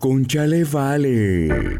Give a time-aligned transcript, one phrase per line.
[0.00, 1.76] Conchale Vale.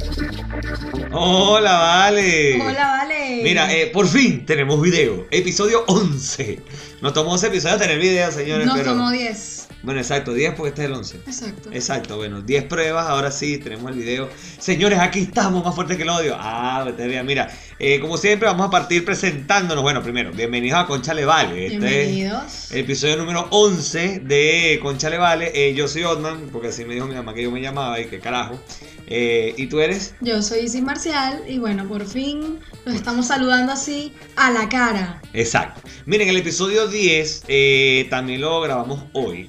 [1.11, 2.61] Hola, Vale.
[2.61, 3.41] Hola, vale.
[3.43, 5.27] Mira, eh, por fin tenemos video.
[5.31, 6.61] Episodio 11.
[7.01, 8.67] Nos tomó 11 episodios tener video, señores.
[8.67, 8.93] Nos pero...
[8.93, 9.69] tomó 10.
[9.83, 11.17] Bueno, exacto, 10 porque este es el 11.
[11.17, 11.71] Exacto.
[11.73, 14.29] Exacto, bueno, 10 pruebas, ahora sí, tenemos el video.
[14.59, 16.37] Señores, aquí estamos, más fuerte que el odio.
[16.39, 16.87] Ah,
[17.25, 17.51] mira,
[17.83, 19.83] eh, como siempre vamos a partir presentándonos.
[19.83, 21.65] Bueno, primero, bienvenidos a Conchale Vale.
[21.67, 22.71] Este Bienvenidos.
[22.71, 25.51] el episodio número 11 de Conchale Vale.
[25.55, 28.05] Eh, yo soy Otman, porque así me dijo mi mamá que yo me llamaba y
[28.05, 28.61] que carajo.
[29.07, 30.15] Eh, ¿Y tú eres?
[30.21, 35.23] Yo soy Isis Marcial y bueno, por fin los estamos saludando así a la cara.
[35.33, 35.81] Exacto.
[36.05, 39.49] Miren, el episodio 10 eh, también lo grabamos hoy,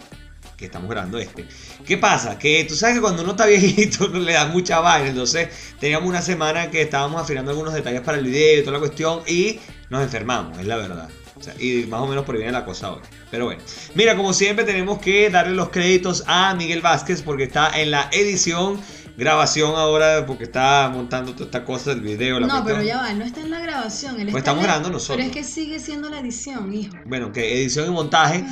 [0.55, 1.45] que estamos grabando este.
[1.85, 2.38] ¿Qué pasa?
[2.38, 5.09] Que tú sabes que cuando uno está viejito no le da mucha vaina.
[5.09, 5.49] Entonces
[5.80, 9.21] teníamos una semana que estábamos afinando algunos detalles para el video y toda la cuestión
[9.27, 9.59] y
[9.90, 11.09] nos enfermamos, es la verdad.
[11.38, 13.02] O sea, y más o menos por ahí viene la cosa hoy.
[13.31, 13.63] Pero bueno,
[13.95, 18.09] mira, como siempre tenemos que darle los créditos a Miguel Vázquez porque está en la
[18.12, 18.79] edición,
[19.17, 22.39] grabación ahora, porque está montando toda esta cosa del video.
[22.39, 22.77] La No, cuestión.
[22.77, 24.12] pero ya va, él no está en la grabación.
[24.20, 25.17] Él Pues está estamos grabando nosotros.
[25.17, 26.93] Pero es que sigue siendo la edición, hijo.
[27.05, 28.43] Bueno, que edición y montaje.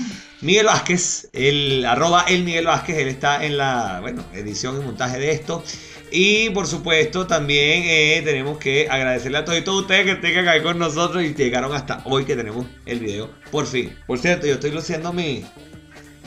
[0.42, 5.18] Miguel Vázquez, el arroba el Miguel Vázquez, él está en la bueno, edición y montaje
[5.20, 5.64] de esto.
[6.12, 10.48] Y por supuesto también eh, tenemos que agradecerle a todos y todos ustedes que tengan
[10.48, 13.96] ahí con nosotros y llegaron hasta hoy que tenemos el video, por fin.
[14.08, 15.46] Por cierto, yo estoy luciendo mi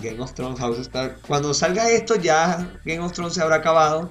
[0.03, 1.17] Game of Thrones House Star.
[1.27, 4.11] Cuando salga esto ya Game of Thrones se habrá acabado.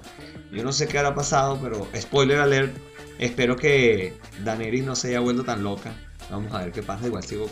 [0.52, 2.76] Yo no sé qué habrá pasado, pero spoiler alert.
[3.20, 5.94] Espero que Daenerys no se haya vuelto tan loca.
[6.30, 7.06] Vamos a ver qué pasa.
[7.08, 7.50] Igual sigo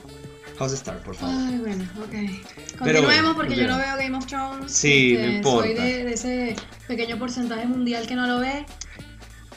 [0.58, 1.36] House Star, por favor.
[1.38, 2.78] Ay, bueno, ok.
[2.80, 4.72] Continuemos porque yo no veo Game of Thrones.
[4.72, 5.68] Sí, no Este, importa.
[5.68, 6.56] Soy de, de ese
[6.88, 8.66] pequeño porcentaje mundial que no lo ve.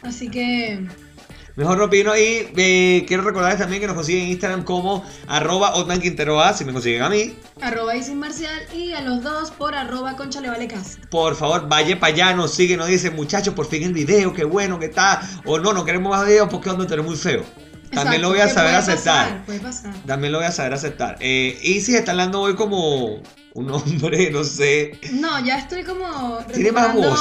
[0.02, 0.86] Así que
[1.56, 2.16] Mejor no opino.
[2.16, 6.52] Y eh, quiero recordarles también que nos consiguen en Instagram como arroba Otman Quintero A,
[6.54, 7.34] si me consiguen a mí.
[7.60, 10.98] arroba Isis Marcial y a los dos por arroba concha le vale casa.
[11.10, 14.44] Por favor, vaya para allá, nos sigue, nos dice, muchachos, por fin el video, qué
[14.44, 15.20] bueno que está.
[15.44, 17.44] O no, no queremos más videos porque onda, eres muy feo.
[17.92, 19.24] También Exacto, lo voy a saber puede aceptar.
[19.28, 19.94] pasar, puede pasar.
[20.06, 21.16] También lo voy a saber aceptar.
[21.20, 23.20] Eh, Isis está hablando hoy como
[23.54, 24.98] un hombre, no sé.
[25.12, 27.20] No, ya estoy como Tiene más voz.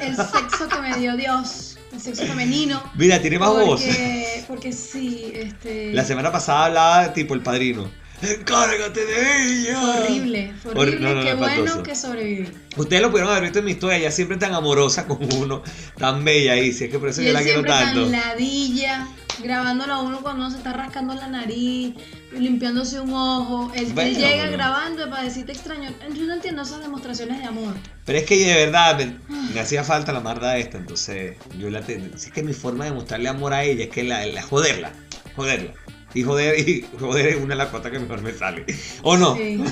[0.00, 2.82] el sexo que me dio Dios, el sexo femenino.
[2.94, 3.82] Mira, tiene más voz.
[3.82, 5.92] porque, Porque sí, este.
[5.92, 7.90] La semana pasada hablaba tipo el padrino.
[8.22, 9.80] ¡Encárgate de ella!
[9.80, 11.00] Fue horrible, fue horrible.
[11.00, 12.48] no, no, Qué no, bueno que sobreviví.
[12.76, 15.62] Ustedes lo pudieron haber visto en mi historia, ella siempre tan amorosa con uno,
[15.98, 18.02] tan bella y si es que por eso Y yo él la quiero tanto.
[18.04, 19.06] tan ladilla,
[19.42, 21.94] grabándolo a uno cuando uno se está rascando la nariz,
[22.32, 23.70] limpiándose un ojo.
[23.74, 25.90] Él, él Bueno, llega pero- grabando para decirte extraño.
[26.14, 27.74] Yo no entiendo esas demostraciones de amor.
[28.06, 29.18] Pero es que de verdad me,
[29.52, 32.16] me hacía falta la marda esta, entonces yo la tengo.
[32.16, 34.92] Si es que mi forma de mostrarle amor a ella es que la, la- joderla,
[35.36, 35.74] joderla.
[36.14, 38.64] Y joder, y joder es una de las cosas que mejor me sale.
[39.02, 39.36] ¿O no?
[39.36, 39.64] Sí, la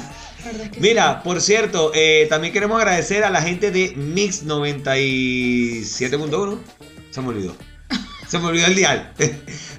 [0.45, 4.45] verdad es que Mira, por cierto, eh, también queremos agradecer a la gente de Mix
[4.45, 6.59] 97.1.
[7.11, 7.57] Se me olvidó.
[8.31, 9.13] Se me olvidó el dial.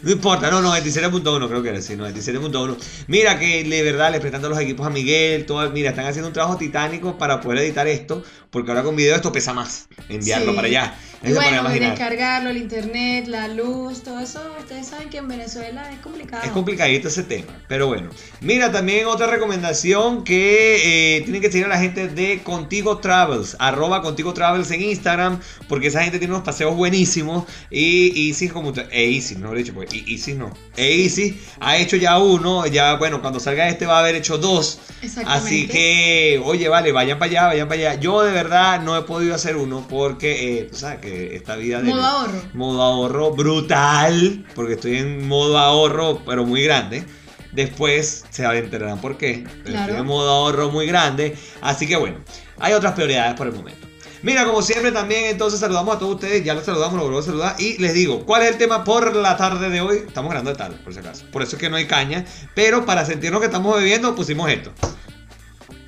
[0.03, 2.75] No importa, no, 97.1 creo que era, sí, 97.1.
[3.05, 6.33] Mira que de verdad le prestando los equipos a Miguel, todo, mira, están haciendo un
[6.33, 10.55] trabajo titánico para poder editar esto, porque ahora con video esto pesa más, enviarlo Sí.
[10.55, 10.95] para allá.
[11.23, 11.91] Y bueno, imaginar.
[11.91, 16.41] descargarlo, el internet, la luz, todo eso, ustedes saben que en Venezuela es complicado.
[16.43, 18.09] Es complicadito ese tema, pero bueno.
[18.39, 23.55] Mira, también otra recomendación que eh, tienen que seguir a la gente de Contigo Travels,
[23.59, 28.69] arroba Contigo Travels en Instagram, porque esa gente tiene unos paseos buenísimos y Easy, como
[28.69, 32.95] usted- e Easy, mejor dicho, pues, y Easy no, Easy ha hecho ya uno, ya
[32.95, 35.45] bueno, cuando salga este va a haber hecho dos, Exactamente.
[35.47, 37.99] así que, oye, vale, vayan para allá, vayan para allá.
[37.99, 41.81] Yo de verdad no he podido hacer uno porque, eh, tú sabes que esta vida
[41.83, 41.89] de...
[41.91, 42.41] Modo ahorro.
[42.53, 47.03] Modo ahorro brutal, porque estoy en modo ahorro, pero muy grande.
[47.51, 49.43] Después se enterarán por qué.
[49.45, 49.81] Pero Claro.
[49.81, 51.35] estoy en modo ahorro muy grande.
[51.61, 52.17] Así que bueno,
[52.59, 53.87] hay otras prioridades por el momento.
[54.23, 57.31] Mira, como siempre también entonces saludamos a todos ustedes, ya los saludamos, los volvemos a
[57.31, 59.97] saludar y les digo, ¿cuál es el tema por la tarde de hoy?
[60.07, 61.25] Estamos grabando de tarde, por si acaso.
[61.31, 64.71] Por eso es que no hay caña, pero para sentirnos que estamos bebiendo pusimos esto.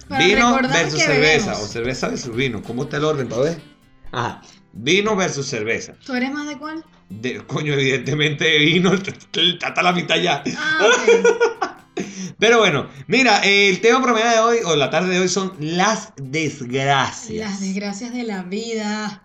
[0.08, 1.64] Para vino versus cerveza bebemos.
[1.64, 2.64] o cerveza versus vino.
[2.64, 3.62] ¿Cómo está el orden, para ver?
[4.12, 4.42] Ajá.
[4.74, 5.94] Vino versus cerveza.
[6.04, 6.84] ¿Tú eres más de cuál?
[7.10, 8.94] De, coño, evidentemente de vino,
[9.34, 10.44] está hasta la mitad ya.
[10.58, 11.70] Ah, ok.
[12.40, 16.14] Pero bueno, mira, el tema promedio de hoy, o la tarde de hoy, son las
[16.18, 17.50] desgracias.
[17.52, 19.24] Las desgracias de la vida.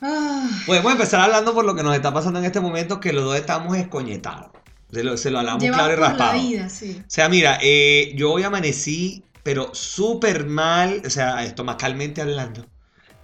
[0.00, 3.24] Ah, Podemos empezar hablando por lo que nos está pasando en este momento, que los
[3.24, 4.50] dos estamos escoñetados.
[4.92, 6.40] Se lo, se lo hablamos claro y por la raspado.
[6.40, 6.96] vida, sí.
[7.00, 12.64] O sea, mira, eh, yo hoy amanecí, pero súper mal, o sea, estomacalmente hablando.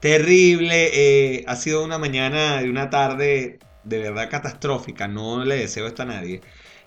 [0.01, 5.87] Terrible, eh, ha sido una mañana y una tarde de verdad catastrófica, no le deseo
[5.87, 6.43] esto a nadie.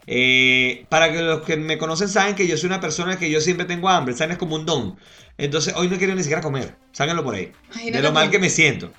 [0.10, 3.42] Eh, para que los que me conocen saben que yo soy una persona que yo
[3.42, 4.98] siempre tengo hambre, saben, es como un don.
[5.38, 7.52] Entonces hoy no quiero ni siquiera comer, sáquenlo por ahí.
[7.92, 8.92] De lo mal que me siento.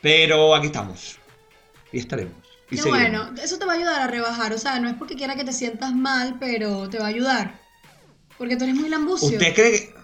[0.00, 1.18] Pero aquí estamos.
[1.92, 2.34] Y estaremos.
[2.70, 3.26] Y Qué seguiremos.
[3.26, 4.52] bueno, eso te va a ayudar a rebajar.
[4.52, 7.58] O sea, no es porque quiera que te sientas mal, pero te va a ayudar.
[8.38, 9.28] Porque tú eres muy lambucio.
[9.28, 9.94] ¿Usted cree que.?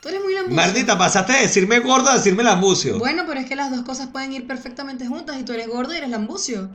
[0.00, 0.56] Tú eres muy lambucio.
[0.56, 2.98] Mardita, pasaste de decirme gordo a decirme lambucio.
[2.98, 5.94] Bueno, pero es que las dos cosas pueden ir perfectamente juntas y tú eres gordo
[5.94, 6.70] y eres lambucio.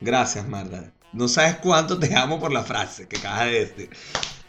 [0.00, 0.92] Gracias, Marta.
[1.12, 3.90] No sabes cuánto te amo por la frase que acabas de decir.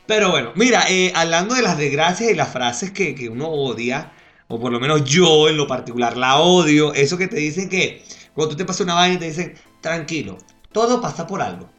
[0.06, 4.12] Pero bueno, mira, eh, hablando de las desgracias y las frases que, que uno odia,
[4.48, 8.04] o por lo menos yo en lo particular la odio, eso que te dicen que
[8.34, 10.38] cuando tú te pasas una vaina te dicen, tranquilo,
[10.72, 11.70] todo pasa por algo.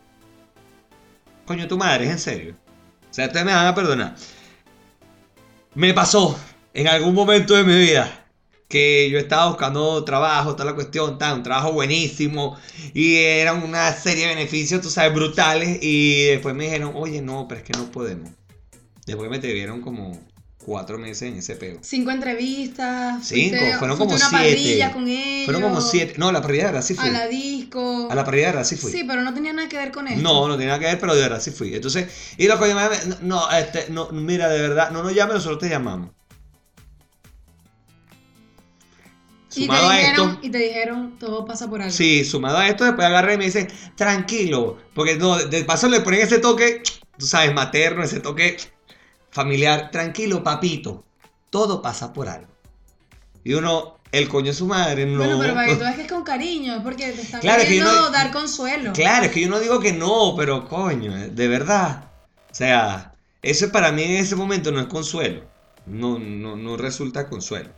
[1.44, 2.56] Coño, tu madre, es en serio.
[3.10, 4.14] O sea, ustedes me van a perdonar.
[5.74, 6.38] Me pasó
[6.72, 8.19] en algún momento de mi vida
[8.70, 12.56] que yo estaba buscando trabajo, toda la cuestión, tal, un trabajo buenísimo
[12.94, 17.46] y era una serie de beneficios, tú sabes, brutales y después me dijeron, oye, no,
[17.48, 18.30] pero es que no podemos.
[19.06, 20.18] Después me tuvieron como
[20.64, 21.78] cuatro meses en ese peo.
[21.80, 23.26] Cinco entrevistas.
[23.26, 24.44] Cinco, fuiste- fueron como a una siete.
[24.44, 25.44] parrilla con ellos.
[25.46, 26.14] Fueron como siete.
[26.18, 27.08] No, la parrilla de verdad sí fui.
[27.08, 28.08] A la disco.
[28.08, 28.92] A la parrilla de verdad sí fui.
[28.92, 30.22] Sí, pero no tenía nada que ver con eso.
[30.22, 31.74] No, no tiene nada que ver, pero de verdad sí fui.
[31.74, 32.06] Entonces,
[32.36, 35.58] y los coño, madre, no, no, este, no, mira, de verdad, no nos llames, nosotros
[35.58, 36.10] te llamamos.
[39.54, 41.92] Y te, Sumado a dijeron, esto, y te dijeron, todo pasa por algo.
[41.92, 46.00] sí, sumado a esto, después agarré y me dicen, tranquilo, porque no, de paso le
[46.00, 46.82] ponen ese toque,
[47.18, 48.58] tú sabes, materno, ese toque
[49.30, 51.04] familiar, tranquilo, papito,
[51.50, 52.48] todo pasa por algo.
[53.42, 55.18] Y uno, el coño de su madre, no.
[55.18, 57.62] Bueno, pero para que tú veas que es con cariño, es porque te están Claro,
[57.62, 58.92] es que queriendo no- dar consuelo.
[58.92, 62.04] Claro, es que yo no digo que no, pero coño, de verdad.
[62.50, 65.42] O sea, eso para mí en ese momento no es consuelo.
[65.86, 67.70] No, no, no resulta consuelo.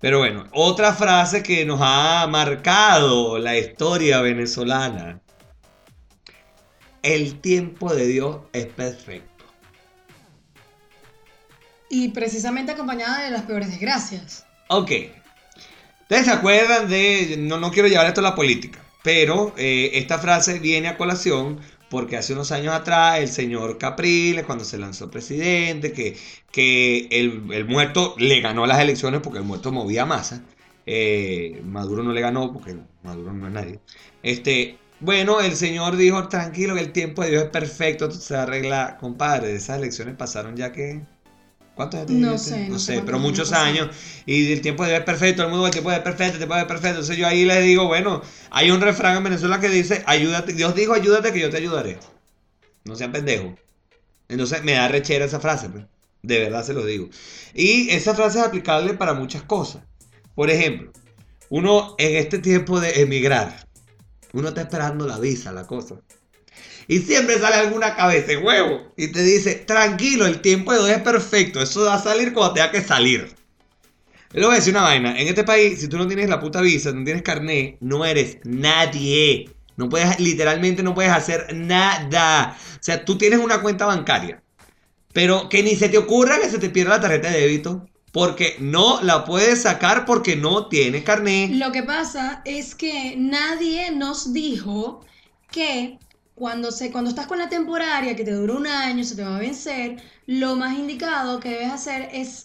[0.00, 5.20] Pero bueno, otra frase que nos ha marcado la historia venezolana.
[7.02, 9.44] El tiempo de Dios es perfecto.
[11.88, 14.44] Y precisamente acompañada de las peores desgracias.
[14.68, 14.90] Ok.
[16.02, 17.36] Ustedes se acuerdan de.
[17.38, 18.80] No, no quiero llevar esto a la política.
[19.02, 24.44] Pero eh, esta frase viene a colación porque hace unos años atrás el señor Capriles,
[24.44, 26.16] cuando se lanzó presidente, que,
[26.50, 30.44] que el, el muerto le ganó las elecciones porque el muerto movía masa.
[30.86, 33.80] Eh, Maduro no le ganó porque Maduro no es nadie.
[34.22, 38.96] Este, bueno, el señor dijo, tranquilo, que el tiempo de Dios es perfecto, se arregla,
[38.98, 39.54] compadre.
[39.54, 41.06] Esas elecciones pasaron ya que...
[41.76, 42.38] ¿Cuántos años No tiene?
[42.38, 43.90] sé, No no sé, pero muchos años.
[44.24, 46.32] Y el tiempo de Dios es perfecto, el mundo el tiempo de Dios es perfecto,
[46.32, 47.00] el tiempo de Dios es perfecto.
[47.00, 50.74] Entonces yo ahí les digo, bueno, hay un refrán en Venezuela que dice, ayúdate, Dios
[50.74, 51.98] dijo, ayúdate que yo te ayudaré.
[52.84, 53.54] No sean pendejos.
[54.28, 55.84] Entonces me da rechera esa frase, pues.
[56.22, 57.08] De verdad se lo digo.
[57.54, 59.82] Y esa frase es aplicable para muchas cosas.
[60.34, 60.90] Por ejemplo,
[61.50, 63.68] uno en este tiempo de emigrar,
[64.32, 65.96] uno está esperando la visa, la cosa.
[66.88, 70.90] Y siempre sale alguna cabeza de huevo y te dice, tranquilo, el tiempo de Dios
[70.90, 73.34] es perfecto, eso va a salir cuando tenga que salir.
[74.32, 76.60] Le voy a decir una vaina, en este país, si tú no tienes la puta
[76.60, 79.50] visa, no tienes carnet, no eres nadie.
[79.76, 82.56] No puedes, literalmente no puedes hacer nada.
[82.74, 84.42] O sea, tú tienes una cuenta bancaria,
[85.12, 88.56] pero que ni se te ocurra que se te pierda la tarjeta de débito, porque
[88.58, 91.50] no la puedes sacar porque no tienes carnet.
[91.52, 95.04] Lo que pasa es que nadie nos dijo
[95.50, 95.98] que
[96.36, 99.36] cuando, se, cuando estás con la temporaria que te dura un año, se te va
[99.36, 99.96] a vencer,
[100.26, 102.44] lo más indicado que debes hacer es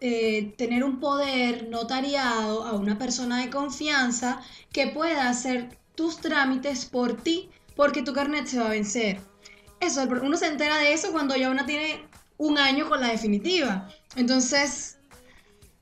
[0.00, 6.84] eh, tener un poder notariado a una persona de confianza que pueda hacer tus trámites
[6.84, 9.18] por ti porque tu carnet se va a vencer.
[9.80, 12.06] Eso, uno se entera de eso cuando ya uno tiene
[12.36, 13.88] un año con la definitiva.
[14.14, 14.98] Entonces,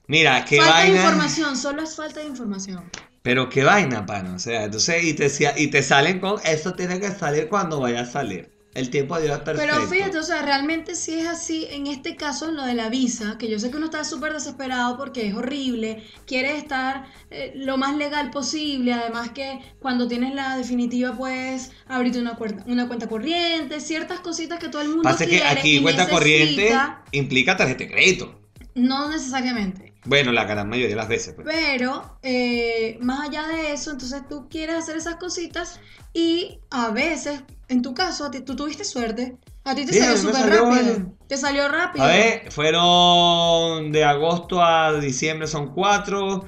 [0.06, 1.00] Mira, qué falta de vaina.
[1.02, 2.88] información, solo es falta de información.
[3.24, 4.34] Pero qué vaina, pana.
[4.34, 6.40] O sea, entonces, y te, y te salen con.
[6.44, 8.50] Eso tiene que salir cuando vaya a salir.
[8.74, 9.76] El tiempo de Dios es perfecto.
[9.76, 12.88] Pero fíjate, o sea, realmente sí es así en este caso, en lo de la
[12.88, 17.52] visa, que yo sé que uno está súper desesperado porque es horrible, quiere estar eh,
[17.54, 22.88] lo más legal posible, además que cuando tienes la definitiva puedes abrirte una, cuenta- una
[22.88, 26.76] cuenta corriente, ciertas cositas que todo el mundo Pasa que quiere aquí y cuenta corriente
[27.12, 28.40] implica tarjeta de crédito.
[28.74, 29.93] No necesariamente.
[30.06, 31.34] Bueno, la gran mayoría de las veces.
[31.34, 31.46] pues.
[31.50, 35.80] Pero eh, más allá de eso, entonces tú quieres hacer esas cositas
[36.12, 39.38] y a veces, en tu caso, a ti- tú tuviste suerte.
[39.64, 41.12] A ti te Sí, salió súper rápido.
[41.26, 42.04] Te salió rápido.
[42.04, 46.44] A ver, fueron de agosto a diciembre, son cuatro.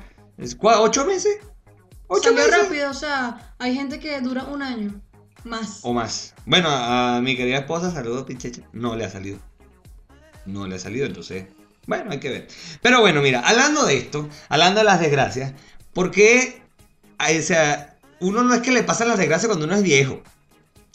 [0.60, 1.38] ¿Ocho meses?
[2.08, 2.62] ¿Ocho Salió meses?
[2.64, 5.00] rápido, o sea, hay gente que dura un año
[5.44, 5.80] más.
[5.82, 6.34] O más.
[6.44, 8.62] Bueno, a mi querida esposa, saludos, pinchecha.
[8.72, 9.38] No le ha salido.
[10.44, 11.46] No le ha salido, entonces.
[11.86, 12.48] Bueno, hay que ver.
[12.82, 15.52] Pero bueno, mira, hablando de esto, hablando de las desgracias,
[15.92, 16.62] ¿por qué?
[17.18, 20.22] O sea, uno no es que le pasan las desgracias cuando uno es viejo.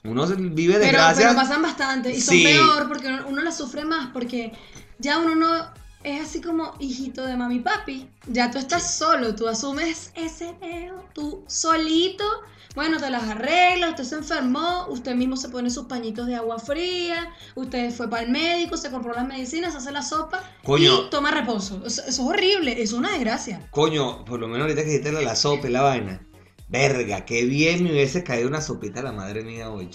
[0.03, 1.27] Uno vive pero, desgracias.
[1.29, 2.43] pero pasan bastante y son Sí.
[2.43, 4.51] peor porque uno, uno las sufre más porque
[4.97, 8.09] ya uno no es así como hijito de mami papi.
[8.27, 12.25] Ya tú estás solo, tú asumes ese peo, tú solito.
[12.73, 16.57] Bueno, te las arreglas, usted se enfermó, usted mismo se pone sus pañitos de agua
[16.57, 21.07] fría, usted fue para el médico, se compró las medicinas, hace la sopa Coño.
[21.07, 21.81] y toma reposo.
[21.85, 23.67] Eso, eso es horrible, es una desgracia.
[23.71, 26.21] Coño, por lo menos ahorita que dijiste la sopa y la vaina.
[26.69, 29.89] Verga, qué bien me hubiese caído una sopita a la madre mía hoy.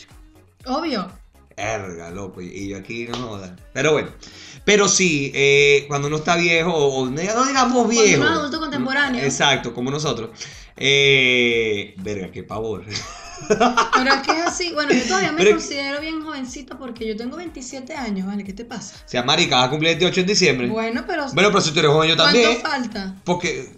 [0.67, 1.11] Obvio.
[1.57, 2.43] Verga, loco.
[2.43, 3.57] Y yo aquí no joda.
[3.73, 4.11] Pero bueno.
[4.67, 8.21] Pero sí, eh, cuando uno está viejo, o no digamos viejo.
[8.21, 9.25] uno es adulto contemporáneo.
[9.25, 10.31] Exacto, como nosotros.
[10.77, 12.85] Eh, verga, qué pavor.
[13.49, 14.73] Pero es que es así.
[14.73, 18.45] Bueno, yo todavía me Pero- considero bien jovencita porque yo tengo 27 años, ¿vale?
[18.45, 18.97] ¿Qué te pasa?
[19.05, 20.69] O sea, marica, vas a cumplir 28 en diciembre.
[20.69, 21.27] Bueno, pero.
[21.33, 22.61] Bueno, pero si tú eres joven, yo ¿Cuánto también.
[22.63, 23.17] falta?
[23.25, 23.69] Porque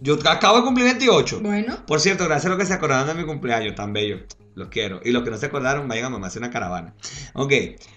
[0.00, 1.40] yo acabo de cumplir 28.
[1.42, 1.78] Bueno.
[1.86, 4.20] Por cierto, gracias a los que se acordaron de mi cumpleaños, tan bello.
[4.54, 5.00] Los quiero.
[5.04, 6.94] Y los que no se acordaron, vayan a mamá hacer una caravana.
[7.34, 7.52] Ok.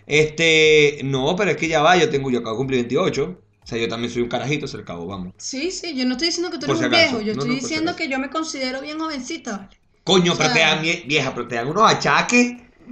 [0.08, 1.00] Este.
[1.04, 3.42] No, pero es que ya va, yo tengo, yo acabo de cumplir 28.
[3.68, 5.34] O sea, yo también soy un carajito, se acabó, vamos.
[5.38, 7.52] Sí, sí, yo no estoy diciendo que tú eres si un viejo, yo No, estoy
[7.52, 7.98] no, si diciendo acaso.
[7.98, 9.78] que yo me considero bien jovencita, ¿vale?
[10.04, 12.46] Coño, O pero te sea- dan, vie- vieja, pero te dan unos achaques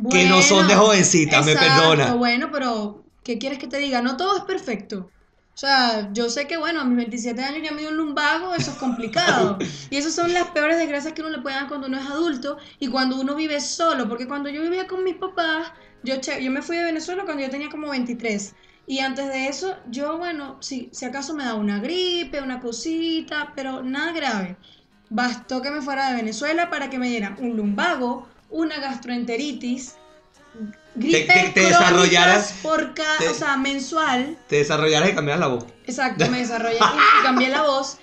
[0.10, 2.17] que no son de Bueno, jovencita, me exacto, perdona.
[2.17, 4.01] Bueno, pero ¿qué quieres que te diga?
[4.01, 5.12] No todo es perfecto.
[5.53, 8.53] O sea, yo sé que, bueno, a mis 27 años ya me dio un lumbago,
[8.55, 9.58] eso es complicado.
[9.89, 12.58] y esas son las peores desgracias que uno le puede dar cuando uno es adulto
[12.79, 14.10] y cuando uno vive solo.
[14.10, 15.72] Porque cuando yo vivía con mis papás,
[16.03, 18.55] yo, che- yo me fui de Venezuela cuando yo tenía como 23.
[18.88, 23.54] Y antes de eso, yo, bueno, sí, si acaso me daba una gripe, una cosita,
[23.56, 24.58] pero nada grave.
[25.10, 29.96] Bastó que me fuera de Venezuela para que me diera un lumbago, una gastroenteritis,
[30.96, 34.38] gripes te- te crónicas desarrollaras- por cada, te- o sea, mensual.
[34.48, 35.65] Te desarrollaras y cambiaras la voz.
[35.86, 37.98] Exacto, me desarrollé y cambié la voz.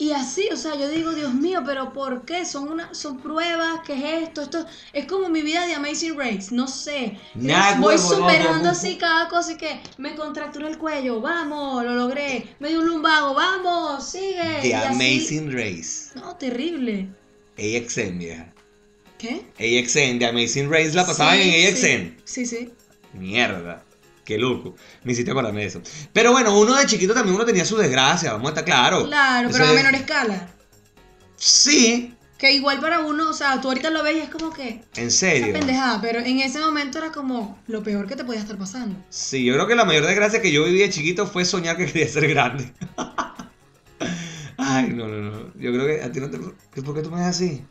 [0.00, 2.44] Y así, o sea, yo digo, Dios mío, pero ¿por qué?
[2.46, 4.42] Son una, son pruebas, ¿qué es esto?
[4.42, 7.18] Esto es como mi vida de Amazing Race, no sé.
[7.34, 11.20] Nah, voy huevo, no, superando no, así cada cosa y que me contracturé el cuello,
[11.20, 12.46] vamos, lo logré.
[12.60, 14.60] Me dio un lumbago, vamos, sigue.
[14.62, 14.74] The.
[14.76, 16.10] Amazing Race.
[16.14, 17.08] No, terrible.
[17.58, 18.52] AXN, vieja.
[19.18, 19.42] ¿Qué?
[19.58, 21.86] AXN, The Amazing Race la pasaban Sí, en sí.
[21.86, 22.16] AXN.
[22.24, 22.72] Sí, sí.
[23.14, 23.82] Mierda.
[24.28, 24.76] Qué loco.
[25.04, 25.80] Me hiciste acordarme de eso.
[26.12, 29.06] Pero bueno, uno de chiquito también uno tenía su desgracia, vamos a estar claros.
[29.08, 30.48] Claro, pero a menor escala.
[31.36, 34.82] Sí, Que igual para uno, o sea, tú ahorita lo ves y es como que
[34.96, 35.54] en esa serio.
[35.54, 39.02] pendejada, pero en ese momento era como lo peor que te podía estar pasando.
[39.08, 41.86] Sí, yo creo que la mayor desgracia que yo viví de chiquito fue soñar que
[41.90, 42.70] quería ser grande.
[44.58, 45.54] Ay, no, no, no.
[45.54, 46.38] Yo creo que a ti no te...
[46.82, 47.64] ¿Por qué tú me ves así?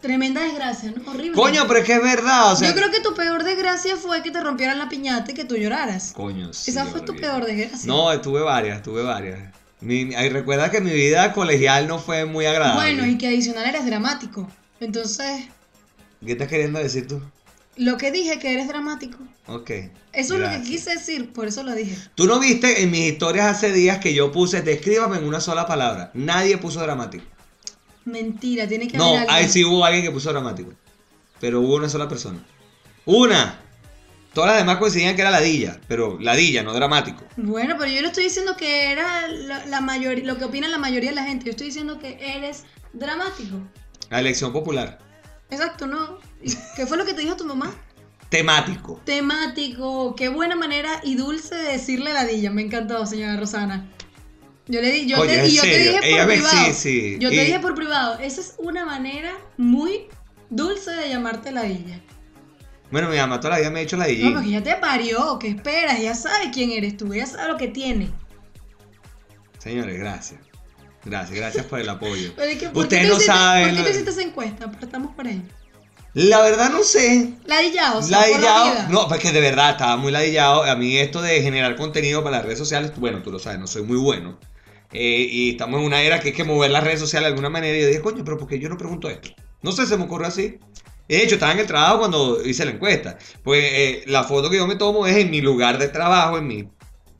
[0.00, 1.10] Tremenda desgracia, ¿no?
[1.10, 1.32] Horrible.
[1.32, 2.68] Coño, pero es que es verdad, o sea...
[2.68, 5.56] Yo creo que tu peor desgracia fue que te rompieran la piñata y que tú
[5.56, 6.12] lloraras.
[6.12, 7.86] Coño, sí, Esa fue tu peor desgracia.
[7.86, 9.52] No, tuve varias, tuve varias.
[9.80, 12.94] Mi, ay, recuerda que mi vida colegial no fue muy agradable.
[12.94, 14.48] Bueno, y que adicional eres dramático.
[14.80, 15.46] Entonces,
[16.24, 17.20] ¿Qué estás queriendo decir tú?
[17.78, 19.18] lo que dije que eres dramático.
[19.46, 19.70] Ok.
[20.12, 21.96] Eso es lo que quise decir, por eso lo dije.
[22.14, 25.66] Tú no viste en mis historias hace días que yo puse, descríbame en una sola
[25.66, 26.10] palabra.
[26.14, 27.24] Nadie puso dramático.
[28.10, 29.36] Mentira, tiene que No, haber alguien.
[29.36, 30.72] ahí sí hubo alguien que puso dramático.
[31.40, 32.38] Pero hubo una sola persona.
[33.04, 33.60] ¡Una!
[34.34, 37.24] Todas las demás coincidían que era ladilla, pero ladilla, no dramático.
[37.36, 40.78] Bueno, pero yo no estoy diciendo que era la, la mayoría, lo que opina la
[40.78, 41.46] mayoría de la gente.
[41.46, 43.56] Yo estoy diciendo que eres dramático.
[44.10, 44.98] La elección popular.
[45.50, 46.18] Exacto, ¿no?
[46.42, 47.74] ¿Y ¿Qué fue lo que te dijo tu mamá?
[48.28, 49.00] Temático.
[49.04, 52.50] Temático, qué buena manera y dulce de decirle ladilla.
[52.50, 53.88] Me encantó, señora Rosana.
[54.68, 56.66] Yo le di, yo Oye, te, y yo te dije ella por me- privado.
[56.66, 58.18] sí, sí, Yo y- te dije por privado.
[58.20, 60.08] Esa es una manera muy
[60.50, 62.00] dulce de llamarte ladilla.
[62.90, 64.32] Bueno, mi mamá toda la vida me ha dicho No, ladillín.
[64.34, 65.38] porque ya te parió.
[65.38, 66.00] ¿Qué esperas?
[66.00, 67.14] Ya sabe quién eres tú.
[67.14, 68.10] Ya sabe lo que tiene.
[69.58, 70.40] Señores, gracias.
[71.04, 72.32] Gracias, gracias por el apoyo.
[72.36, 74.70] Pero es que, ¿por Ustedes no hiciste- saben ¿Por qué tú hiciste esa encuesta?
[74.70, 75.42] Partamos por ahí.
[76.14, 77.34] La verdad no sé.
[77.44, 80.64] Ladillado, la Ladillado, no, porque de verdad estaba muy ladillado.
[80.64, 83.66] A mí esto de generar contenido para las redes sociales, bueno, tú lo sabes, no
[83.66, 84.38] soy muy bueno.
[84.92, 87.50] Eh, y estamos en una era que hay que mover las redes sociales de alguna
[87.50, 87.76] manera.
[87.76, 89.30] Y yo dije, coño, pero ¿por qué yo no pregunto esto?
[89.62, 90.58] No sé, se me ocurrió así.
[91.08, 93.18] De hecho, estaba en el trabajo cuando hice la encuesta.
[93.42, 96.46] Pues eh, la foto que yo me tomo es en mi lugar de trabajo, en
[96.46, 96.68] mi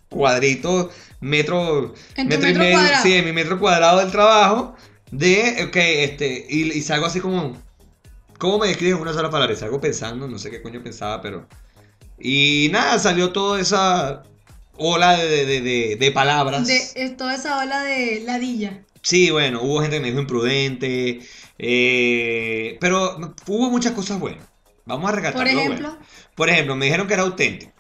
[0.09, 3.03] cuadrito, metro, En tu metro y metro medio, cuadrado.
[3.03, 4.75] sí, en mi metro cuadrado del trabajo.
[5.11, 7.57] De, ok, este, y, y salgo así como,
[8.39, 9.55] ¿cómo me describes en una sola palabra?
[9.55, 11.47] Y salgo pensando, no sé qué coño pensaba, pero...
[12.19, 14.25] Y nada, salió toda esa
[14.79, 16.67] ola de, de, de, de palabras.
[16.67, 18.83] De toda esa ola de ladilla.
[19.03, 21.21] Sí, bueno, hubo gente que me dijo imprudente,
[21.59, 23.17] eh, pero
[23.47, 24.45] hubo muchas cosas buenas.
[24.85, 25.89] Vamos a rescatar Por lo ejemplo.
[25.91, 26.05] bueno.
[26.35, 27.73] Por ejemplo, me dijeron que era auténtico.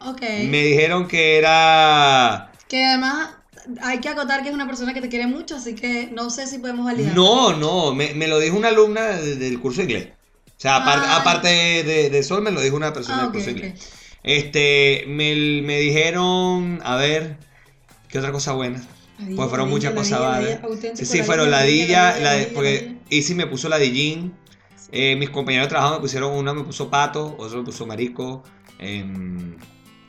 [0.00, 0.20] Ok.
[0.22, 2.52] Me dijeron que era...
[2.68, 3.30] Que además
[3.82, 6.46] hay que acotar que es una persona que te quiere mucho, así que no sé
[6.46, 7.14] si podemos validar.
[7.14, 10.08] No, no, me, me lo dijo una alumna de- del curso de inglés.
[10.46, 11.16] O sea, aparte, Ah.
[11.18, 13.92] aparte de, de Sol, me lo dijo una persona Ah, del curso de inglés.
[14.26, 17.38] Este, me, me dijeron, a ver,
[18.08, 18.82] ¿Qué otra cosa buena?
[19.18, 22.96] Ladilla, Pues fueron muchas cosas ladilla, auténtico, Sí, fueron ladilla, la porque.
[23.08, 24.36] Easy me puso la de jean.
[24.92, 28.42] eh, mis compañeros de trabajo me pusieron una, me puso pato, otro me puso marico.
[28.78, 29.56] em,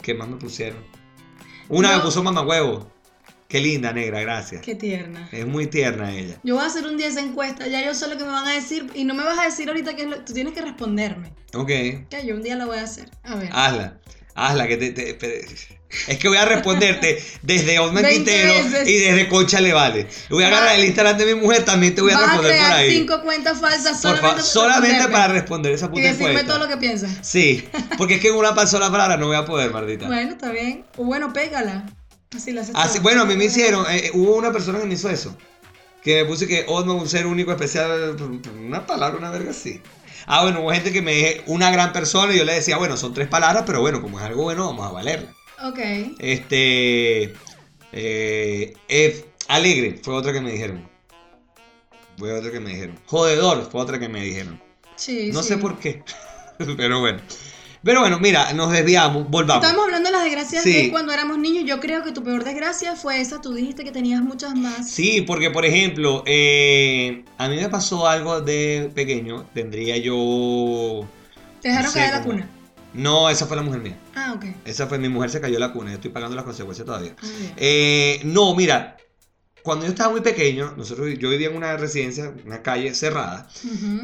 [0.01, 0.79] ¿Qué más me pusieron?
[1.69, 2.91] Una me puso mamagüevo.
[3.47, 4.61] Qué linda, negra, gracias.
[4.61, 5.29] Qué tierna.
[5.31, 6.35] Es muy tierna ella.
[6.43, 8.45] Yo voy a hacer un día esa encuesta, ya yo sé lo que me van
[8.45, 10.17] a decir y no me vas a decir ahorita que es lo...
[10.17, 11.31] Tú tienes que responderme.
[11.53, 13.09] Ok, Que yo un día la voy a hacer.
[13.23, 13.49] A ver.
[13.53, 13.99] hazla.
[14.35, 15.17] Hazla, que te,
[16.07, 18.87] Es que voy a responderte desde Osman 20 Quintero veces.
[18.87, 20.07] y desde Concha Le Vale.
[20.29, 22.91] Voy a agarrar el Instagram de mi mujer, también te voy a responder por ahí.
[22.91, 26.53] cinco cuentas falsas solamente, para responder esa y puta decirme encuesta.
[26.53, 27.11] todo lo que piensas.
[27.21, 30.05] Sí, porque es que en una sola palabra no voy a poder, Martita.
[30.05, 30.85] Bueno, está bien.
[30.97, 31.85] O bueno, pégala.
[32.73, 33.03] Así toda.
[33.03, 35.35] bueno, a mí me hicieron, eh, hubo una persona que me hizo eso.
[36.03, 38.15] Que me puse que Osman un ser único, especial,
[38.59, 39.81] una palabra, una verga así.
[40.25, 42.97] Ah, bueno, hubo gente que me dije una gran persona y yo le decía, bueno,
[42.97, 45.33] son tres palabras, pero bueno, como es algo bueno, vamos a valerla.
[45.63, 45.79] Ok.
[46.19, 47.33] Este.
[47.93, 50.87] eh, eh, alegre fue otra que me dijeron.
[52.17, 52.99] Fue otra que me dijeron.
[53.05, 54.61] Jodedor fue otra que me dijeron.
[54.95, 55.49] Sí, No sí.
[55.49, 56.03] sé por qué.
[56.77, 57.21] pero bueno.
[57.83, 59.63] Pero bueno, mira, nos desviamos, volvamos.
[59.63, 60.73] Estamos hablando de las desgracias Sí.
[60.73, 61.63] de cuando éramos niños.
[61.65, 63.41] Yo creo que tu peor desgracia fue esa.
[63.41, 64.89] Tú dijiste que tenías muchas más.
[64.89, 69.45] Sí, porque por ejemplo, eh, a mí me pasó algo de pequeño.
[69.53, 71.07] Tendría yo.
[71.61, 72.49] Te dejaron no sé, caer la cuna.
[72.93, 73.97] No, esa fue la mujer mía.
[74.15, 74.45] Ah, ok.
[74.65, 75.91] Esa fue mi mujer, se cayó la cuna.
[75.91, 77.15] Yo estoy pagando las consecuencias todavía.
[77.21, 77.25] Ah.
[77.57, 78.97] Eh, no, mira,
[79.67, 83.47] cuando yo estaba muy pequeño, nosotros, yo vivía en una residencia, una calle cerrada,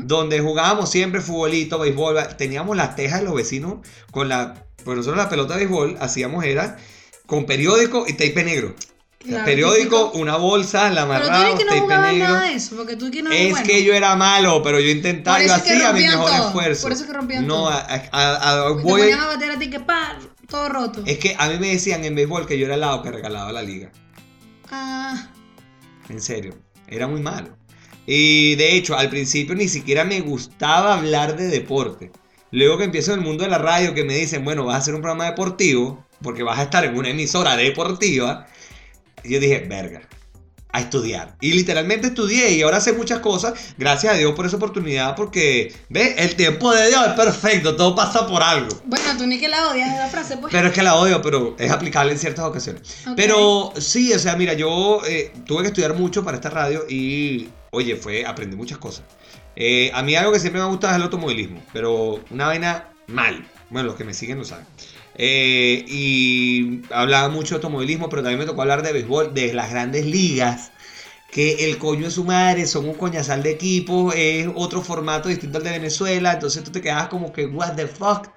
[0.01, 3.75] donde jugábamos siempre futbolito, béisbol, teníamos las tejas de los vecinos
[4.11, 4.53] con la,
[4.83, 6.77] pues nosotros la pelota de béisbol hacíamos era
[7.25, 8.75] con periódico y tape negro.
[9.19, 12.27] Claro, periódico, una bolsa, la amarraba, no tape jugabas negro.
[12.27, 13.65] nada de eso, porque tú que no Es bueno.
[13.65, 16.81] que yo era malo, pero yo intentaba, yo hacía mi mejor todo, esfuerzo.
[16.83, 17.69] por eso es que rompían no, todo.
[17.69, 21.03] a- a- a- voy, ponían a bater a ti que pa, todo roto.
[21.05, 23.53] es que a mí me decían en béisbol que yo era el lado que regalaba
[23.53, 23.91] la liga.
[24.69, 25.29] Ah,
[26.09, 26.55] En serio,
[26.87, 27.57] era muy malo.
[28.05, 32.11] Y de hecho, al principio ni siquiera me gustaba hablar de deporte.
[32.51, 34.77] Luego que empiezo en el mundo de la radio, que me dicen, bueno, vas a
[34.79, 38.47] hacer un programa deportivo, porque vas a estar en una emisora deportiva.
[39.23, 40.01] Yo dije, verga,
[40.73, 41.35] a estudiar.
[41.39, 43.53] Y literalmente estudié y ahora sé muchas cosas.
[43.77, 47.95] Gracias a Dios por esa oportunidad, porque, ve, el tiempo de Dios es perfecto, todo
[47.95, 48.69] pasa por algo.
[48.85, 50.51] bueno, tú ni que la odias esa frase, pues.
[50.51, 52.81] Pero es que la odio, pero es aplicable en ciertas ocasiones.
[53.07, 53.13] Ok.
[53.15, 57.49] Pero sí, o sea, mira, yo eh, tuve que estudiar mucho para esta radio y,
[57.69, 59.05] oye, fue, aprendí muchas cosas.
[59.55, 62.89] Eh, a mí algo que siempre me ha gustado es el automovilismo, pero una vaina
[63.05, 63.47] mal.
[63.69, 64.65] Bueno, los que me siguen lo saben.
[65.15, 69.69] Eh, y hablaba mucho de automovilismo, pero también me tocó hablar de béisbol, de las
[69.69, 70.71] grandes ligas.
[71.31, 75.57] Que el coño de su madre son un coñazal de equipos, es otro formato distinto
[75.57, 76.33] al de Venezuela.
[76.33, 78.29] Entonces tú te quedabas como que, what the fuck.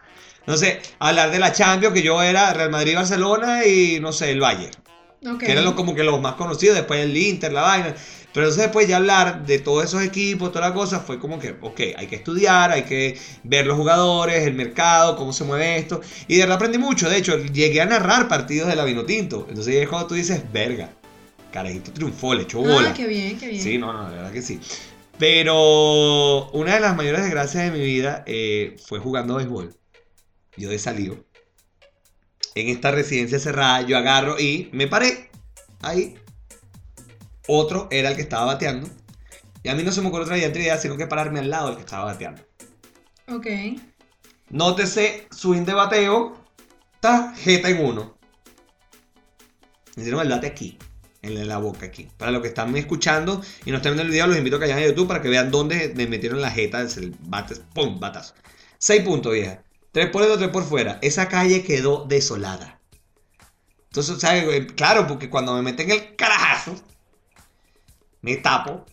[0.47, 4.31] No sé, hablar de la Champions, que yo era Real Madrid, Barcelona y no sé,
[4.31, 4.73] el Bayern.
[5.29, 5.41] Ok.
[5.41, 7.95] Que eran los, como que los más conocidos, después el Inter, la vaina.
[8.37, 11.57] Pero entonces después ya hablar de todos esos equipos, toda la cosa, fue como que,
[11.59, 16.03] ok, hay que estudiar, hay que ver los jugadores, el mercado, cómo se mueve esto.
[16.29, 17.09] Y de verdad aprendí mucho.
[17.09, 19.47] De hecho, llegué a narrar partidos de la Vinotinto.
[19.49, 20.91] Entonces es cuando tú dices, verga,
[21.51, 22.91] carajito triunfó, le echó bola.
[22.91, 23.63] Ah, qué bien, qué bien.
[23.63, 24.61] Sí, no, no, la verdad que sí.
[25.19, 29.75] Pero una de las mayores desgracias de mi vida eh, fue jugando béisbol.
[30.59, 31.25] Yo de salido.
[32.55, 35.31] En esta residencia cerrada, yo agarro y me paré.
[35.81, 36.19] Ahí.
[37.49, 38.89] Otro era el que estaba bateando.
[39.63, 41.77] Y a mí no se me ocurrió otra idea, sino que pararme al lado del
[41.77, 42.43] que estaba bateando.
[43.29, 43.47] Ok.
[44.51, 46.37] Nótese, swing de bateo,
[47.01, 48.17] tarjeta en uno.
[49.97, 50.79] Me hicieron el bate aquí,
[51.23, 52.09] en la boca aquí.
[52.17, 54.67] Para los que están escuchando y no están viendo el video, los invito a que
[54.67, 58.35] vayan a YouTube para que vean dónde me metieron la jeta, el bate, pum, batazo.
[58.79, 59.63] 6 puntos, vieja.
[59.91, 60.99] 3 por dentro, 3 por fuera.
[61.03, 62.81] Esa calle quedó desolada.
[63.87, 64.73] Entonces, ¿sabes?
[64.75, 66.77] Claro, porque cuando me meten el carajazo,
[68.23, 68.85] me tapo.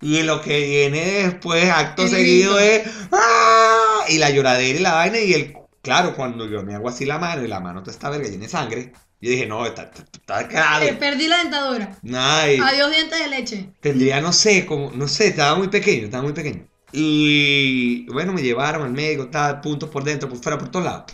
[0.00, 2.82] Y lo que viene después, acto seguido, es.
[3.12, 4.04] ¡Ah!
[4.08, 5.18] Y la lloradera y la vaina.
[5.20, 5.54] Y el.
[5.80, 8.44] Claro, cuando yo me hago así la mano y la mano toda esta verga llena
[8.44, 8.92] de sangre.
[9.20, 10.84] Yo dije, no, está, está, está quedado.
[10.84, 11.96] Eh, perdí la dentadura.
[12.12, 13.68] Ay, Adiós dientes de leche.
[13.80, 16.66] tendría, no sé, como, no sé, estaba muy pequeño, estaba muy pequeño.
[16.92, 21.04] Y bueno, me llevaron al médico, estaba puntos por dentro, por fuera, por todos lados.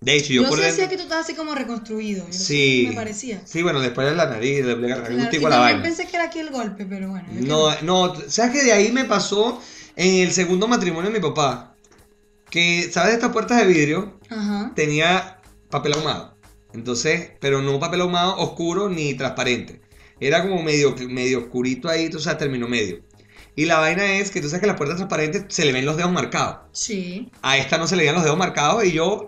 [0.00, 0.88] De hecho, yo, Yo, por sí dentro.
[0.88, 2.26] que tú estabas así como reconstruido.
[2.26, 2.86] Yo Sí.
[2.88, 3.40] Me parecía.
[3.44, 5.82] Sí, bueno, después de la nariz, de Claro, y la vaina.
[5.82, 7.26] pensé que era aquí el golpe, pero bueno.
[7.32, 9.60] No, no, ¿sabes que de ahí me pasó
[9.96, 11.74] en el segundo matrimonio de mi papá?
[12.50, 14.18] Que, ¿sabes estas puertas de vidrio?
[14.28, 14.72] Ajá.
[14.76, 16.36] Tenía papel ahumado.
[16.74, 19.80] Entonces, pero no papel ahumado oscuro ni transparente.
[20.20, 23.00] Era como medio, medio oscurito ahí, o sea, terminó medio.
[23.56, 25.96] Y la vaina es que tú sabes que las puertas transparentes se le ven los
[25.96, 26.58] dedos marcados.
[26.72, 27.30] Sí.
[27.42, 29.26] A esta no se le veían los dedos marcados y yo.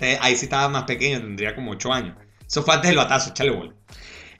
[0.00, 2.16] eh, ahí sí estaba más pequeño, tendría como 8 años.
[2.46, 3.74] Eso fue antes del batazo, échale bola.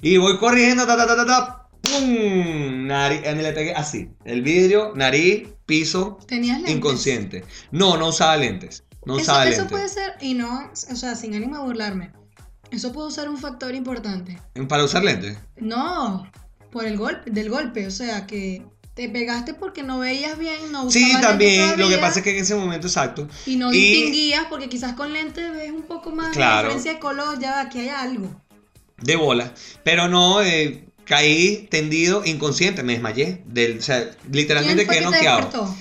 [0.02, 1.68] Y voy corriendo, ta, ta, ta, ta, ta.
[1.82, 2.86] ¡Pum!
[2.86, 4.10] Nariz, eh, le pegué así.
[4.24, 6.76] El vidrio, nariz, piso, ¿Tenías lentes?
[6.76, 7.44] inconsciente.
[7.70, 8.84] No, no usaba lentes.
[9.04, 9.70] No Eso, usaba eso lentes.
[9.70, 12.12] puede ser, y no, o sea, sin ánimo de burlarme.
[12.70, 14.38] Eso puede ser un factor importante.
[14.68, 15.38] Para usar lentes.
[15.56, 16.30] No,
[16.76, 18.60] por el golpe, del golpe, o sea, que
[18.92, 21.78] te pegaste porque no veías bien, no Sí, también.
[21.80, 23.26] Lo que pasa es que en ese momento exacto.
[23.46, 26.54] Y no y- distinguías porque quizás con lentes ves un poco más Claro.
[26.54, 28.28] la diferencia de color, ya aquí hay algo.
[28.98, 29.54] de bola.
[29.84, 33.40] Pero no, eh, caí tendido, inconsciente, me desmayé.
[33.46, 35.74] Del, o sea, literalmente ¿Quién fue quedé noqueado.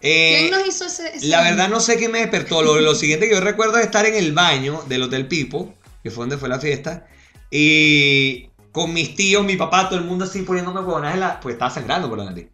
[0.00, 2.62] Eh, ¿Quién nos hizo ese, ese La verdad no sé qué me despertó.
[2.62, 6.10] Lo, lo siguiente que yo recuerdo es estar en el baño del Hotel Pipo, que
[6.10, 7.06] fue donde fue la fiesta,
[7.50, 11.40] y con mis tíos, mi papá, todo el mundo así poniéndome huevonas en.
[11.40, 12.48] Pues estaba sangrando por la nariz.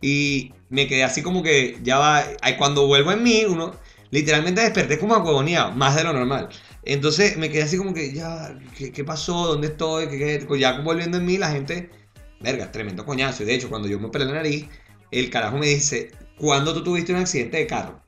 [0.00, 2.24] Y me quedé así como que ya va...
[2.58, 3.72] Cuando vuelvo en mí, uno
[4.10, 6.48] literalmente desperté como ahuevoneado, más de lo normal.
[6.84, 9.46] Entonces me quedé así como que ya, ¿qué, qué pasó?
[9.46, 10.08] ¿Dónde estoy?
[10.08, 10.58] ¿Qué, qué?
[10.58, 11.90] Ya volviendo en mí, la gente,
[12.40, 13.42] verga, tremendo coñazo.
[13.42, 14.66] Y de hecho, cuando yo me pelé la nariz,
[15.10, 18.03] el carajo me dice, ¿cuándo tú tuviste un accidente de carro?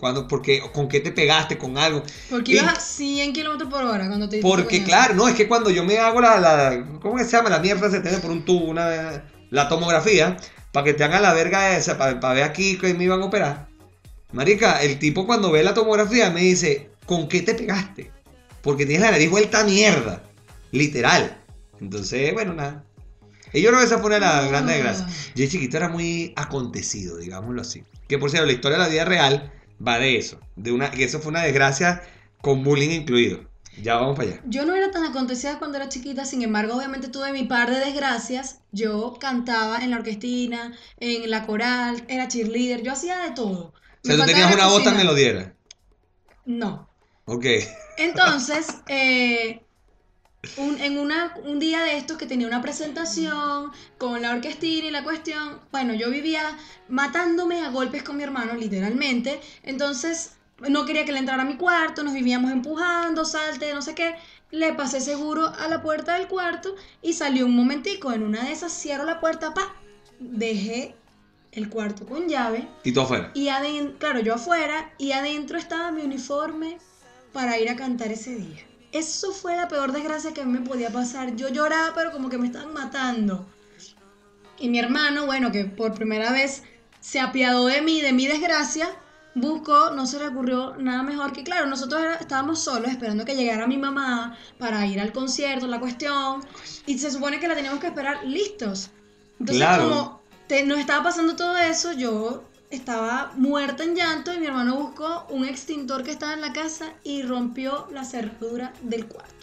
[0.00, 0.26] ¿Cuándo?
[0.26, 1.58] Porque, ¿Con qué te pegaste?
[1.58, 2.02] ¿Con algo?
[2.30, 5.68] Porque ibas a 100 kilómetros por hora cuando te Porque claro, no, es que cuando
[5.68, 7.50] yo me hago la, la ¿cómo que se llama?
[7.50, 10.38] La mierda se tiene por un tubo, una, la tomografía,
[10.72, 13.68] para que te hagan la verga esa, para, ver aquí que me iban a operar.
[14.32, 18.10] Marica, el tipo cuando ve la tomografía me dice, ¿con qué te pegaste?
[18.62, 20.22] Porque tienes la nariz vuelta a mierda.
[20.72, 21.36] Literal.
[21.78, 22.84] Entonces, bueno, nada.
[23.52, 25.32] Y yo creo que esa fue una de las grandes desgracias.
[25.34, 27.84] Yo chiquito era muy acontecido, digámoslo así.
[28.08, 29.52] Que por cierto, la historia de la vida real
[29.86, 30.38] va de eso.
[30.56, 32.02] De una, que eso fue una desgracia
[32.40, 33.48] con bullying incluido.
[33.82, 34.40] Ya vamos para allá.
[34.46, 37.78] Yo no era tan acontecida cuando era chiquita, sin embargo, obviamente tuve mi par de
[37.78, 38.60] desgracias.
[38.72, 43.72] Yo cantaba en la orquestina, en la coral, era cheerleader, yo hacía de todo.
[43.72, 44.98] O sea, Me tú tenías una bota cocina.
[44.98, 45.54] melodiera.
[46.44, 46.88] No.
[47.26, 47.46] Ok.
[47.98, 49.62] Entonces, eh,
[50.56, 54.90] un, en una, un día de estos que tenía una presentación con la orquestina y
[54.90, 56.56] la cuestión, bueno, yo vivía
[56.88, 59.40] matándome a golpes con mi hermano, literalmente.
[59.62, 60.32] Entonces,
[60.68, 64.14] no quería que le entrara a mi cuarto, nos vivíamos empujando, salte, no sé qué.
[64.50, 68.12] Le pasé seguro a la puerta del cuarto y salió un momentico.
[68.12, 69.74] En una de esas cierro la puerta, pa,
[70.18, 70.94] dejé
[71.52, 73.30] el cuarto con llave Y tú afuera.
[73.34, 76.78] y adentro, claro, yo afuera y adentro estaba mi uniforme
[77.32, 78.66] para ir a cantar ese día.
[78.92, 81.36] Eso fue la peor desgracia que a mí me podía pasar.
[81.36, 83.46] Yo lloraba, pero como que me estaban matando.
[84.58, 86.62] Y mi hermano, bueno, que por primera vez
[87.00, 88.90] se apiadó de mí, de mi desgracia,
[89.34, 93.36] buscó, no se le ocurrió nada mejor que, claro, nosotros era- estábamos solos esperando que
[93.36, 96.44] llegara mi mamá para ir al concierto, la cuestión,
[96.84, 98.90] y se supone que la teníamos que esperar listos.
[99.38, 99.88] Entonces, Claro.
[99.88, 104.76] como te- nos estaba pasando todo eso, yo estaba muerta en llanto y mi hermano
[104.76, 109.34] buscó un extintor que estaba en la casa y rompió la cerradura del cuarto.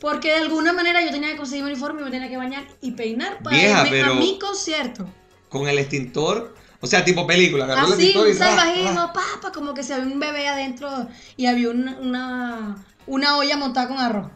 [0.00, 2.64] Porque de alguna manera yo tenía que conseguir mi uniforme y me tenía que bañar
[2.80, 5.06] y peinar para Vieja, irme pero- a mi concierto.
[5.48, 6.54] Con el extintor.
[6.80, 7.64] O sea, tipo película.
[7.64, 11.46] Agarró el Así, extintor un salvajismo, papa, como que se había un bebé adentro y
[11.46, 14.30] había una, una, una olla montada con arroz.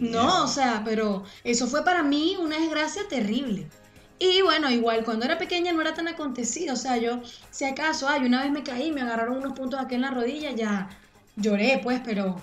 [0.00, 3.68] No, o sea, pero eso fue para mí una desgracia terrible.
[4.18, 6.74] Y bueno, igual cuando era pequeña no era tan acontecido.
[6.74, 9.94] O sea, yo, si acaso, ay, una vez me caí, me agarraron unos puntos aquí
[9.94, 10.88] en la rodilla, ya
[11.36, 12.40] lloré, pues, pero.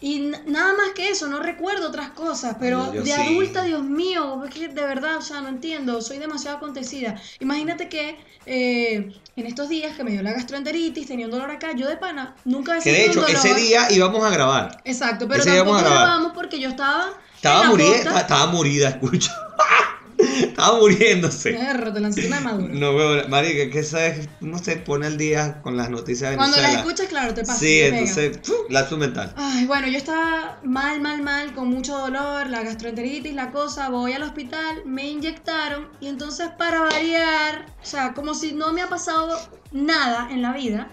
[0.00, 3.20] Y nada más que eso, no recuerdo otras cosas, pero Yo- de sí.
[3.20, 7.20] adulta, Dios mío, es que de verdad, o sea, no entiendo, soy demasiado acontecida.
[7.40, 11.72] Imagínate que eh, en estos días que me dio la gastroenteritis, tenía un dolor acá,
[11.74, 13.36] yo de pana, nunca he Que de hecho, un dolor.
[13.44, 14.80] ese día íbamos a grabar.
[14.84, 17.10] Exacto, pero ese tampoco grabamos porque yo estaba.
[17.34, 18.20] Estaba, en la muri- costa.
[18.20, 19.30] estaba murida, escucho.
[20.42, 21.52] estaba muriéndose.
[21.52, 22.74] Perro, te lancé una madura.
[22.74, 26.56] No veo, marica, que sabes, no se pone al día con las noticias de Cuando
[26.56, 27.58] las escuchas, claro, te pasa.
[27.58, 29.32] Sí, te entonces, lapso mental.
[29.36, 34.12] Ay, bueno, yo estaba mal, mal, mal, con mucho dolor, la gastroenteritis, la cosa, voy
[34.12, 38.88] al hospital, me inyectaron y entonces para variar, o sea, como si no me ha
[38.88, 39.38] pasado
[39.72, 40.88] nada en la vida,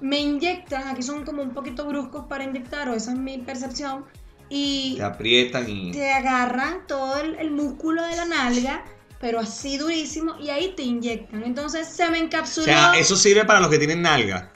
[0.00, 4.04] me inyectan, aquí son como un poquito bruscos para inyectar, o esa es mi percepción,
[4.54, 5.92] y Te aprietan y.
[5.92, 8.84] te agarran todo el, el músculo de la nalga,
[9.18, 11.42] pero así durísimo, y ahí te inyectan.
[11.44, 12.66] Entonces se me O encapsuló.
[12.66, 14.52] sea, eso sirve para los que tienen nalga.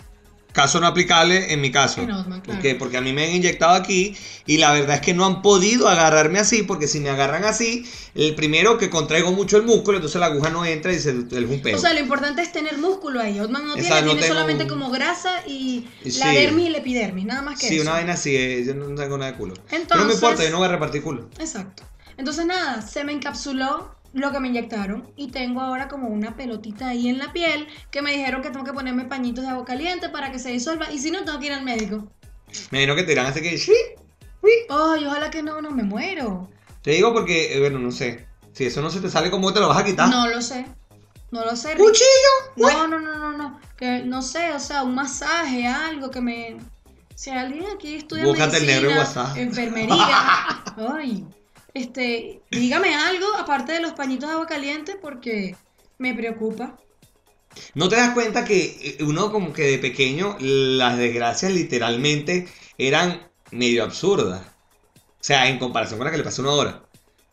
[0.56, 2.00] Caso no aplicable en mi caso.
[2.00, 2.42] Osman, claro.
[2.46, 4.16] porque, porque a mí me han inyectado aquí
[4.46, 7.84] y la verdad es que no han podido agarrarme así, porque si me agarran así,
[8.14, 11.14] el primero que contraigo mucho el músculo, entonces la aguja no entra y se es
[11.16, 11.76] un peo.
[11.76, 13.38] O sea, lo importante es tener músculo ahí.
[13.38, 16.20] Otman no tiene, no tiene tengo- solamente como grasa y Sí.
[16.20, 17.82] la dermis y la epidermis, nada más que sí, eso.
[17.82, 19.52] una vaina así, eh, yo no tengo nada de culo.
[19.54, 21.28] Pero no me Entonces- importa, yo no voy a repartir culo.
[21.38, 21.82] Exacto.
[22.16, 26.88] Entonces nada, se me encapsuló lo que me inyectaron y tengo ahora como una pelotita
[26.88, 30.09] ahí en la piel que me dijeron que tengo que ponerme pañitos de agua caliente
[30.09, 32.11] para que se disuelva y si no tengo que ir al médico.
[32.70, 33.74] Me imagino que te dirán así que, sí,
[34.68, 36.48] Ay, ojalá que no, no me muero.
[36.83, 38.26] Te digo porque, eh, bueno, no sé.
[38.52, 40.09] Si eso no se te sale, ¿cómo te lo vas a quitar?
[40.09, 40.64] No lo sé.
[41.31, 41.74] No lo sé.
[41.76, 42.07] ¡Cuchillo!
[42.57, 43.61] No, no, no, no, no.
[43.76, 46.57] Que no sé, o sea, un masaje, algo que me.
[47.14, 49.37] Si alguien aquí estudia Búscate el medicina, negro en WhatsApp.
[49.37, 51.26] enfermería, ay,
[51.76, 55.56] este, dígame algo aparte de los pañitos de agua caliente porque
[55.98, 56.76] me preocupa.
[57.74, 63.30] ¿No te das cuenta que eh, uno como que de pequeño las desgracias literalmente eran
[63.50, 64.40] medio absurdas?
[64.96, 66.82] O sea, en comparación con la que le pasó a uno ahora.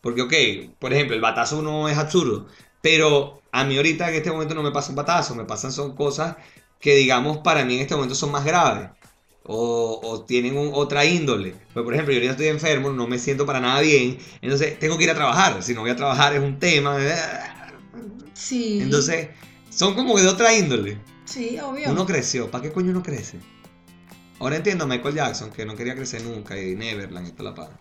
[0.02, 2.46] Porque, ok, por ejemplo, el batazo no es absurdo,
[2.82, 5.94] pero a mí ahorita en este momento no me pasa un batazo, me pasan son
[5.96, 6.36] cosas
[6.78, 8.90] que digamos para mí en este momento son más graves.
[9.46, 11.54] O, o tienen un- otra índole.
[11.74, 14.96] Pues, por ejemplo, yo ahorita estoy enfermo, no me siento para nada bien, entonces tengo
[14.96, 15.62] que ir a trabajar.
[15.62, 16.96] Si no voy a trabajar es un tema.
[18.32, 18.78] Sí.
[18.80, 19.28] Entonces,
[19.70, 20.98] son como de otra índole.
[21.26, 21.90] Sí, obvio.
[21.90, 23.38] Uno creció, ¿para qué coño uno crece?
[24.40, 27.54] Ahora entiendo a Michael Jackson que no quería crecer nunca y Neverland y toda la
[27.54, 27.80] paga.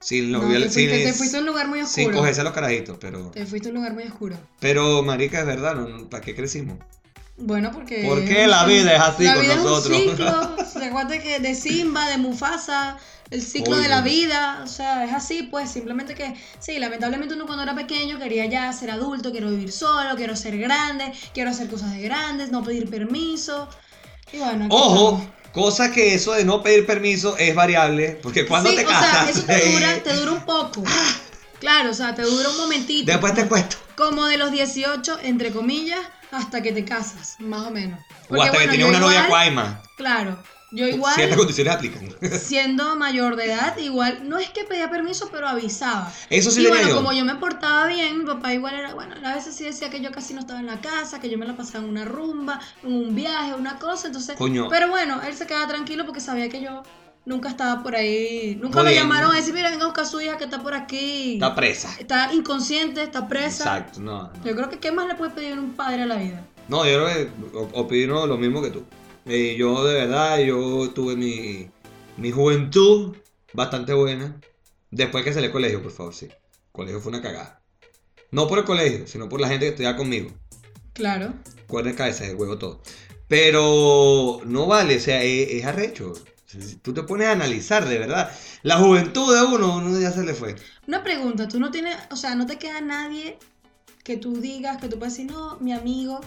[0.00, 2.18] Sin, No, te, fuiste, sin- te fuiste a un lugar muy sin oscuro.
[2.18, 3.30] cogerse a los carajitos, pero.
[3.32, 4.36] Te fuiste a un lugar muy oscuro.
[4.58, 5.76] Pero, marica, es verdad,
[6.08, 6.78] ¿para qué crecimos?
[7.40, 8.04] Bueno, porque.
[8.04, 9.98] ¿Por qué la vida es así la con vida nosotros?
[9.98, 10.56] Es un ciclo.
[10.74, 12.98] Recuerda que de Simba, de Mufasa,
[13.30, 14.60] el ciclo de la vida.
[14.62, 15.70] O sea, es así, pues.
[15.70, 20.16] Simplemente que, sí, lamentablemente uno cuando era pequeño quería ya ser adulto, quiero vivir solo,
[20.16, 23.68] quiero ser grande, quiero hacer cosas de grandes, no pedir permiso.
[24.32, 24.66] Y bueno.
[24.70, 25.52] Ojo, estamos.
[25.52, 29.10] cosa que eso de no pedir permiso es variable, porque cuando sí, te o casas.
[29.10, 30.84] sea, eso te dura, te dura un poco.
[31.58, 33.10] Claro, o sea, te dura un momentito.
[33.10, 33.76] Después te cuento.
[34.00, 38.00] Como de los 18, entre comillas, hasta que te casas, más o menos.
[38.00, 39.82] O Porque, hasta que bueno, yo una novia cuaima.
[39.98, 42.08] Claro, yo igual, Ciertas condiciones aplican.
[42.40, 46.10] siendo mayor de edad, igual, no es que pedía permiso, pero avisaba.
[46.30, 46.96] Eso sí y le bueno, digo.
[46.96, 50.00] como yo me portaba bien, mi papá igual era, bueno, a veces sí decía que
[50.00, 52.58] yo casi no estaba en la casa, que yo me la pasaba en una rumba,
[52.82, 54.34] en un viaje, una cosa, entonces...
[54.34, 54.70] Coño.
[54.70, 56.82] Pero bueno, él se quedaba tranquilo porque sabía que yo
[57.24, 60.20] nunca estaba por ahí, nunca me llamaron a decir, mira, venga a buscar a su
[60.20, 61.34] hija que está por aquí.
[61.34, 61.94] Está presa.
[61.98, 63.64] Está inconsciente, está presa.
[63.64, 64.24] Exacto, no.
[64.24, 64.44] no.
[64.44, 66.44] Yo creo que ¿qué más le puede pedir un padre a la vida?
[66.68, 68.84] No, yo creo que o- opino lo mismo que tú.
[69.26, 71.68] Eh, yo de verdad, yo tuve mi,
[72.16, 73.16] mi juventud
[73.52, 74.40] bastante buena.
[74.90, 76.26] Después que salí del colegio, por favor, sí.
[76.26, 76.32] El
[76.72, 77.60] colegio fue una cagada.
[78.32, 80.30] No por el colegio, sino por la gente que estudiaba conmigo.
[80.92, 81.32] Claro.
[81.66, 82.80] Cuerda de cabeza, de huevo todo.
[83.28, 86.12] Pero no vale, o sea, es, es arrecho.
[86.50, 88.30] Si tú te pones a analizar, de verdad.
[88.62, 90.56] La juventud de uno, uno ya se le fue.
[90.86, 93.38] Una pregunta, tú no tienes, o sea, no te queda nadie
[94.02, 96.20] que tú digas, que tú puedas decir, no, mi amigo,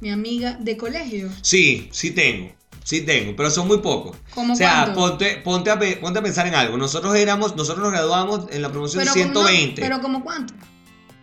[0.00, 1.30] mi amiga de colegio.
[1.40, 2.52] Sí, sí tengo.
[2.84, 4.16] Sí tengo, pero son muy pocos.
[4.34, 6.76] ¿Cómo o sea, ponte, ponte, a, ponte a pensar en algo.
[6.76, 9.80] Nosotros éramos, nosotros nos graduamos en la promoción como- 120.
[9.80, 10.52] no, pero como cuánto?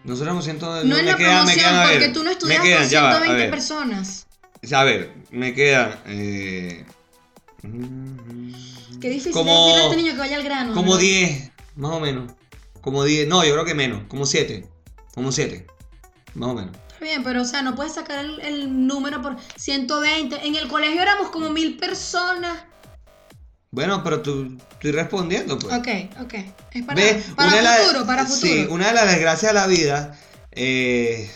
[0.06, 0.88] Nosotros éramos 120.
[0.88, 2.82] No en me la quedan- promoción, quedan, a ver, porque tú no me estudias quedan,
[2.84, 3.52] con ya va, a 120 ver.
[3.52, 4.28] personas.
[4.74, 6.00] A ver, me quedan.
[6.08, 6.86] Eh,
[7.64, 8.39] mm,
[9.00, 10.74] Qué difícil Como- decirle a este niño que vaya al grano.
[10.74, 11.02] como ¿verdad?
[11.02, 12.32] 10, más o menos.
[12.82, 14.68] Como 10, no, yo creo que menos, como 7.
[15.14, 15.68] Como 7,
[16.36, 16.76] más o menos.
[16.88, 20.46] Está bien, pero o sea, no puedes sacar el, el número por 120.
[20.46, 22.58] En el colegio éramos como mil personas.
[23.72, 25.74] Bueno, pero tú estoy respondiendo, pues.
[25.76, 25.88] Ok,
[26.22, 26.34] ok.
[26.72, 27.26] Es para, ¿Ves?
[27.36, 28.42] para Una futuro, para futuro.
[28.54, 30.20] Sí, una de las desgracias de la vida.
[30.52, 31.30] eh,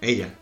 [0.00, 0.34] ella.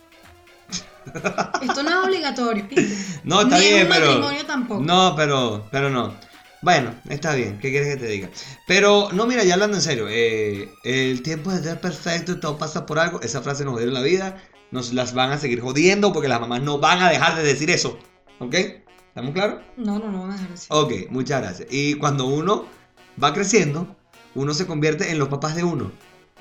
[1.63, 2.67] Esto no es obligatorio.
[3.25, 4.07] No, está Ni en bien, un pero.
[4.07, 4.81] matrimonio tampoco.
[4.83, 6.15] No, pero, pero no.
[6.61, 8.31] Bueno, está bien, ¿qué quieres que te diga?
[8.67, 12.57] Pero, no, mira, ya hablando en serio, eh, el tiempo de ser perfecto y todo
[12.57, 16.13] pasa por algo, esa frase nos jodieron la vida, nos las van a seguir jodiendo
[16.13, 17.99] porque las mamás no van a dejar de decir eso,
[18.39, 18.55] ¿ok?
[19.09, 19.61] ¿Estamos claros?
[19.77, 20.67] No, no, no van a dejar así.
[20.71, 21.69] Ok, muchas gracias.
[21.71, 22.65] Y cuando uno
[23.23, 23.95] va creciendo,
[24.35, 25.93] uno se convierte en los papás de uno.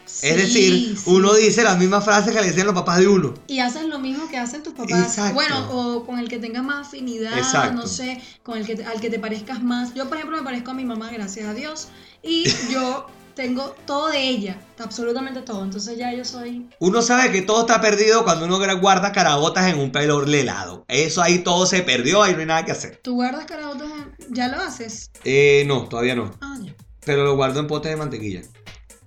[0.05, 1.03] Sí, es decir, sí.
[1.07, 3.33] uno dice las mismas frases que le decían los papás de uno.
[3.47, 4.99] Y haces lo mismo que hacen tus papás.
[4.99, 5.33] Exacto.
[5.35, 7.73] Bueno, o con el que tengas más afinidad, Exacto.
[7.73, 9.93] no sé, con el que te- al que te parezcas más.
[9.93, 11.87] Yo, por ejemplo, me parezco a mi mamá, gracias a Dios.
[12.21, 15.63] Y yo tengo todo de ella, absolutamente todo.
[15.63, 16.69] Entonces ya yo soy.
[16.79, 20.85] Uno sabe que todo está perdido cuando uno guarda carabotas en un pelo helado.
[20.87, 22.99] Eso ahí todo se perdió, ahí no hay nada que hacer.
[23.01, 23.87] ¿Tú guardas carabotas?
[23.91, 25.09] en- ¿Ya lo haces?
[25.23, 26.31] Eh, no, todavía no.
[26.41, 26.75] Ah, ya.
[27.05, 28.41] Pero lo guardo en potes de mantequilla.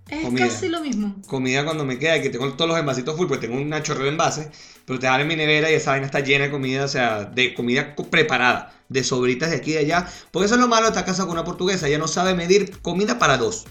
[0.08, 0.46] Es Comida.
[0.46, 1.16] casi lo mismo.
[1.26, 4.10] Comida cuando me queda, que tengo todos los envasitos full, pues tengo una chorrera de
[4.12, 4.48] envases,
[4.84, 7.24] pero te dan en mi nevera y esa vaina está llena de comida, o sea,
[7.24, 10.08] de comida co- preparada, de sobritas de aquí y de allá.
[10.30, 12.78] Porque eso es lo malo de esta casa con una portuguesa, ella no sabe medir
[12.82, 13.64] comida para dos.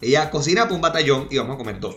[0.00, 1.96] Ella cocina para un batallón y vamos a comer dos.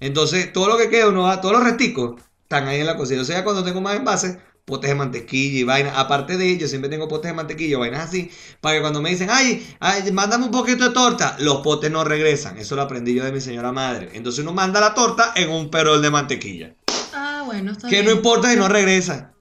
[0.00, 3.22] Entonces, todo lo que queda, uno va, todos los resticos están ahí en la cocina.
[3.22, 5.98] O sea, cuando tengo más envases, potes de mantequilla y vaina.
[5.98, 8.30] Aparte de ello, siempre tengo potes de mantequilla o vainas así.
[8.60, 12.04] Para que cuando me dicen, ay, ay, mándame un poquito de torta, los potes no
[12.04, 12.58] regresan.
[12.58, 14.10] Eso lo aprendí yo de mi señora madre.
[14.14, 16.74] Entonces uno manda la torta en un perol de mantequilla.
[17.14, 18.06] Ah, bueno, está Que bien.
[18.06, 19.32] no importa si no regresa.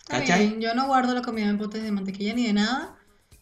[0.00, 0.48] Está ¿Cachai?
[0.48, 0.60] bien.
[0.60, 2.96] Yo no guardo la comida en potes de mantequilla ni de nada.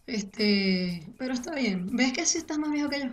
[0.07, 1.89] Este, pero está bien.
[1.97, 3.07] ¿Ves que sí estás más viejo que yo?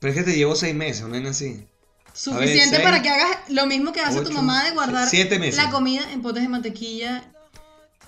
[0.00, 1.66] Pero es que te llevo seis meses, no es así.
[2.14, 5.56] Suficiente para que hagas lo mismo que hace tu mamá de guardar meses.
[5.56, 7.24] la comida en potes de mantequilla.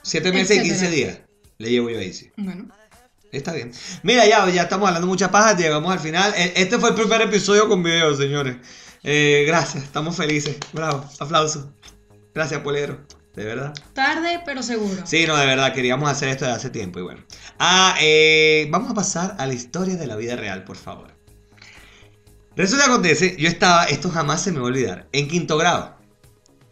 [0.03, 0.79] Siete meses y Etcétera.
[0.79, 1.19] 15 días
[1.59, 2.31] le llevo yo ahí, sí.
[2.37, 2.67] Bueno,
[3.33, 3.73] Está bien.
[4.03, 6.33] Mira, ya, ya estamos hablando mucha paja, llegamos al final.
[6.37, 8.57] E- Este fue el primer episodio con video, señores.
[9.03, 10.57] Eh, gracias, estamos felices.
[10.73, 11.73] Bravo, aplauso.
[12.35, 12.99] Gracias, Polero.
[13.35, 13.75] De verdad.
[13.93, 15.03] tarde pero seguro.
[15.05, 17.23] Sí, no, de verdad, queríamos hacer esto de hace tiempo y bueno.
[17.59, 21.15] Ah, eh, vamos a pasar a la historia de la vida real, por favor.
[22.57, 25.97] Resulta que acontece, yo estaba, esto jamás se me va a olvidar, en quinto grado,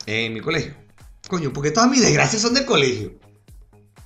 [0.07, 0.75] en mi colegio.
[1.29, 3.13] Coño, porque todas mis desgracias son del colegio.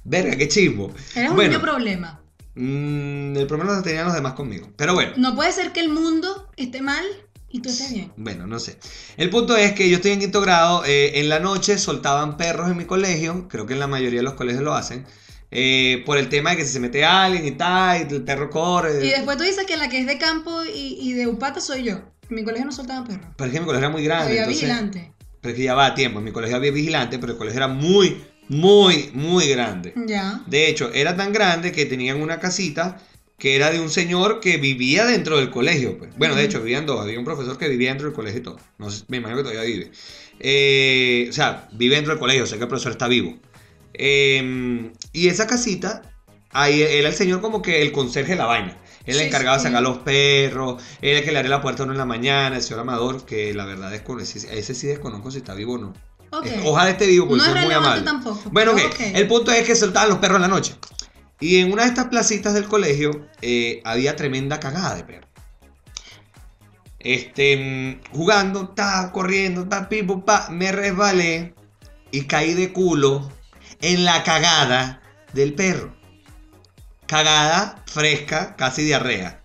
[0.05, 0.93] Verga, qué chimbo.
[1.15, 2.21] Eres un Bueno, niño problema.
[2.55, 4.69] mm, el problema lo tenían los demás conmigo.
[4.77, 5.13] Pero bueno.
[5.17, 7.05] No puede ser que el mundo esté mal
[7.51, 8.13] y tú estés bien.
[8.17, 8.79] Bueno, no sé.
[9.17, 10.85] El punto es que yo estoy en quinto grado.
[10.85, 13.47] eh, en la noche soltaban perros en mi colegio.
[13.49, 15.07] Creo que en la mayoría de los colegios lo hacen.
[15.51, 18.51] Eh, por el tema de que si se mete alguien y tal, y el perro
[18.51, 19.05] corre.
[19.05, 21.85] Y después tú dices que la que es de campo y, y de Upata soy
[21.85, 22.01] yo.
[22.29, 23.27] En mi colegio no soltaban perros.
[23.37, 24.27] Pero es que mi colegio era muy grande.
[24.33, 25.13] Había entonces- vigilante.
[25.41, 26.19] Pero es que ya va a tiempo.
[26.19, 29.95] En mi colegio había vigilante, pero el colegio era muy, muy, muy grande.
[30.07, 30.43] Ya.
[30.47, 33.01] De hecho, era tan grande que tenían una casita
[33.39, 35.97] que era de un señor que vivía dentro del colegio.
[35.97, 36.11] pues.
[36.19, 37.01] Bueno, de hecho, vivían dos.
[37.01, 38.59] Había un profesor que vivía dentro del colegio y todo.
[38.79, 39.93] No sé, me imagino que todavía vive.
[40.41, 43.39] Eh, o sea, vive dentro del colegio, sé que el profesor está vivo.
[43.99, 46.03] Eh, y esa casita,
[46.51, 48.77] ahí era el señor como que el conserje de la vaina.
[49.05, 49.67] Él el Sí, encargado de sí.
[49.69, 52.57] sacar los perros, él el que le abre la puerta a uno en la mañana,
[52.57, 54.03] el señor Amador, que la verdad es
[54.37, 55.95] ese, ese sí desconozco si está vivo o no.
[56.31, 56.47] Ok.
[56.47, 58.03] Eh, Ojalá esté vivo porque No es muy amable.
[58.03, 58.95] tampoco, Bueno, pero ok.
[58.95, 59.01] ok.
[59.15, 60.75] El punto es que soltaban los perros en la noche.
[61.41, 65.27] Y en una de estas placitas del colegio eh, había tremenda cagada de perro.
[66.99, 71.55] Este, mm, jugando, ta, corriendo, ta, pim, pum, pa, me resbalé
[72.11, 73.31] y caí de culo
[73.81, 75.01] en la cagada
[75.33, 75.95] del perro.
[77.07, 79.41] Cagada fresca, casi diarrea.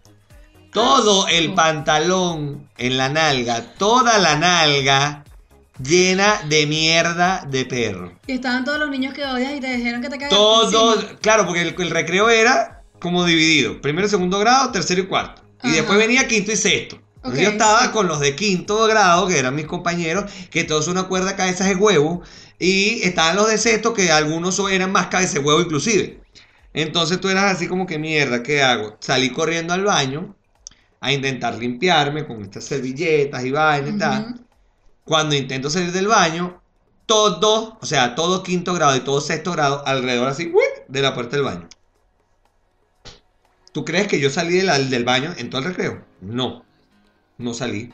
[0.71, 5.23] Todo el pantalón en la nalga, toda la nalga
[5.81, 8.19] llena de mierda de perro.
[8.27, 11.45] Y estaban todos los niños que odias y te dijeron que te cagaste Todos, claro,
[11.45, 13.81] porque el, el recreo era como dividido.
[13.81, 15.41] Primero, segundo grado, tercero y cuarto.
[15.63, 15.75] Y Ajá.
[15.77, 16.99] después venía quinto y sexto.
[17.23, 17.89] Yo estaba sí.
[17.91, 21.67] con los de quinto grado, que eran mis compañeros, que todos son una cuerda cabezas
[21.67, 22.21] de huevo.
[22.59, 26.21] Y estaban los de sexto, que algunos eran más cabezas de huevo inclusive.
[26.73, 28.97] Entonces tú eras así como que mierda, ¿qué hago?
[28.99, 30.35] Salí corriendo al baño
[30.99, 34.39] a intentar limpiarme con estas servilletas y vainas y tal.
[35.05, 36.61] Cuando intento salir del baño,
[37.05, 40.87] todo, o sea, todo quinto grado y todo sexto grado alrededor así, ¡uic!
[40.87, 41.67] de la puerta del baño.
[43.71, 46.03] ¿Tú crees que yo salí de la- del baño en todo el recreo?
[46.21, 46.63] No,
[47.37, 47.91] no salí.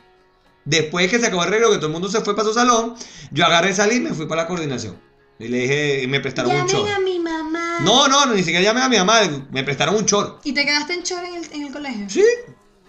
[0.66, 2.96] Después que se acabó el recreo, que todo el mundo se fue para su salón,
[3.32, 5.00] yo agarré, salí y me fui para la coordinación.
[5.40, 6.90] Y le dije, y me prestaron un chor.
[6.90, 7.80] a mi mamá.
[7.82, 9.22] No, no, no, ni siquiera llamé a mi mamá,
[9.52, 10.40] me prestaron un chor.
[10.44, 12.10] ¿Y te quedaste en chor en el, en el colegio?
[12.10, 12.24] Sí.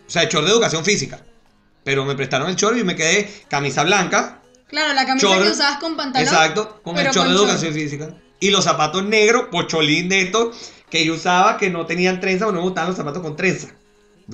[0.06, 1.24] O sea, chor de educación física.
[1.84, 4.36] Pero me prestaron el chor y me quedé camisa blanca,
[4.70, 5.42] Claro, la camisa Chor.
[5.42, 6.28] que usabas con pantalón.
[6.28, 8.14] Exacto, con el chor de educación física.
[8.38, 12.52] Y los zapatos negros, pocholín de estos, que yo usaba que no tenían trenza o
[12.52, 13.68] no me gustaban los zapatos con trenza.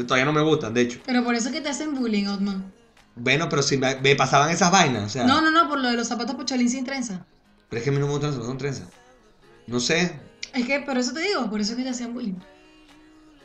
[0.05, 1.01] Todavía no me gustan, de hecho.
[1.07, 2.73] Pero por eso es que te hacen bullying, Otman.
[3.15, 5.25] Bueno, pero si me, me pasaban esas vainas, o sea.
[5.25, 7.25] No, no, no, por lo de los zapatos pocholín sin trenza.
[7.71, 8.85] Pero es que a mí no me gustan los zapatos con trenza.
[9.67, 10.19] No sé,
[10.53, 12.35] Es que por eso te digo, por eso es que te hacían bullying.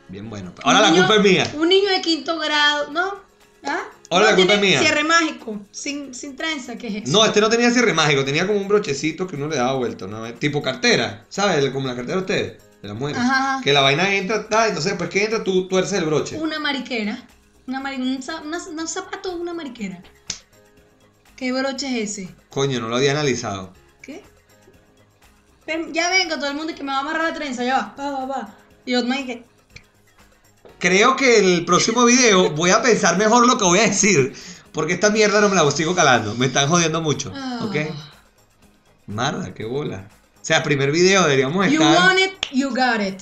[0.10, 0.54] bien bueno.
[0.64, 1.52] Ahora Un la niño- culpa es mía.
[1.56, 3.14] Un niño de quinto grado, ¿no?
[3.64, 3.84] ¿Ah?
[4.10, 4.80] Ahora No, la culpa es mía.
[4.80, 7.12] Cierre mágico, sin, sin trenza, ¿qué es eso?
[7.14, 10.06] No, este no tenía cierre mágico, tenía como un brochecito que uno le daba vuelta,
[10.08, 10.32] ¿no?
[10.34, 11.70] tipo cartera, ¿sabes?
[11.70, 13.22] Como la cartera de ustedes, de las mujeres.
[13.22, 13.62] Ajá.
[13.64, 16.38] Que la vaina entra, ta, entonces después que entra tú tuerces el broche.
[16.38, 17.26] Una mariquera.
[17.68, 20.02] Una mari- un, za- una- unos zapatos, una mariquera.
[21.36, 22.36] ¿Qué broche es ese?
[22.50, 23.74] Coño, no lo había analizado.
[24.02, 24.24] ¿Qué?
[25.68, 28.12] Ven, ya vengo, todo el mundo que me va a amarrar la trenza, ya va,
[28.12, 28.56] va, va, va.
[28.86, 29.46] Y Otman que,
[30.80, 34.34] Creo que el próximo video voy a pensar mejor lo que voy a decir.
[34.72, 36.34] Porque esta mierda no me la sigo calando.
[36.36, 37.32] Me están jodiendo mucho.
[37.36, 37.60] Ah.
[37.64, 37.76] ¿Ok?
[39.06, 40.08] Marda, qué bola.
[40.42, 41.96] O sea, primer video deberíamos You estar.
[41.96, 43.22] want it, you got it.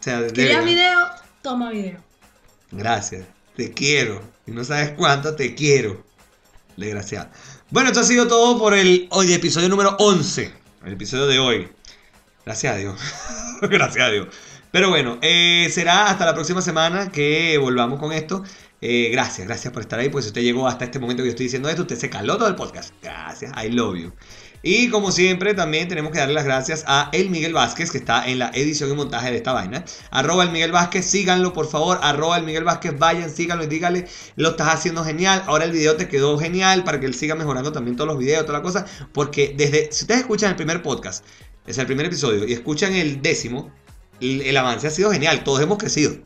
[0.00, 0.66] O sea, de ¿Querías verdad.
[0.66, 0.98] video?
[1.42, 1.98] Toma video.
[2.72, 3.24] Gracias.
[3.56, 4.20] Te quiero.
[4.46, 6.04] Y no sabes cuánto te quiero.
[6.76, 7.28] Desgraciado.
[7.70, 10.52] Bueno, esto ha sido todo por el hoy, episodio número 11.
[10.84, 11.68] El episodio de hoy.
[12.44, 13.00] Gracias a Dios.
[13.62, 14.28] Gracias a Dios.
[14.70, 18.42] Pero bueno, eh, será hasta la próxima semana que volvamos con esto.
[18.80, 20.08] Eh, gracias, gracias por estar ahí.
[20.08, 22.36] Pues si usted llegó hasta este momento que yo estoy diciendo esto, usted se caló
[22.36, 22.94] todo el podcast.
[23.02, 24.12] Gracias, I love you.
[24.62, 28.28] Y como siempre, también tenemos que darle las gracias a El Miguel Vázquez, que está
[28.28, 29.84] en la edición y montaje de esta vaina.
[30.10, 32.00] Arroba el Miguel Vázquez, síganlo por favor.
[32.02, 35.44] Arroba el Miguel Vázquez, vayan, síganlo y díganle, lo estás haciendo genial.
[35.46, 38.46] Ahora el video te quedó genial para que él siga mejorando también todos los videos,
[38.46, 38.84] toda la cosa.
[39.12, 41.24] Porque desde, si ustedes escuchan el primer podcast,
[41.66, 43.72] es el primer episodio, y escuchan el décimo,
[44.20, 46.16] el, el avance ha sido genial, todos hemos crecido.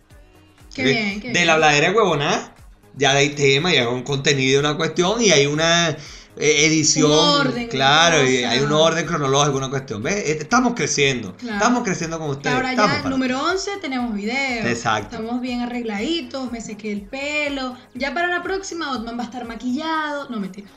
[0.74, 0.86] Qué ¿ok?
[0.88, 1.46] bien, qué de bien.
[1.46, 2.54] la habladera de huevonada,
[2.96, 7.10] ya hay tema, ya hay un contenido, una cuestión y hay una eh, edición.
[7.10, 10.02] Un orden, claro, y hay un orden cronológico, una cuestión.
[10.02, 10.14] ¿Ves?
[10.16, 11.36] Eh, Estamos creciendo.
[11.36, 11.56] Claro.
[11.56, 12.56] Estamos creciendo con Que ustedes.
[12.56, 14.66] ahora ya, número 11, tenemos video.
[14.66, 15.16] Exacto.
[15.16, 17.76] Estamos bien arregladitos, me sequé el pelo.
[17.94, 20.28] Ya para la próxima, Otman va a estar maquillado.
[20.30, 20.68] No, mentira.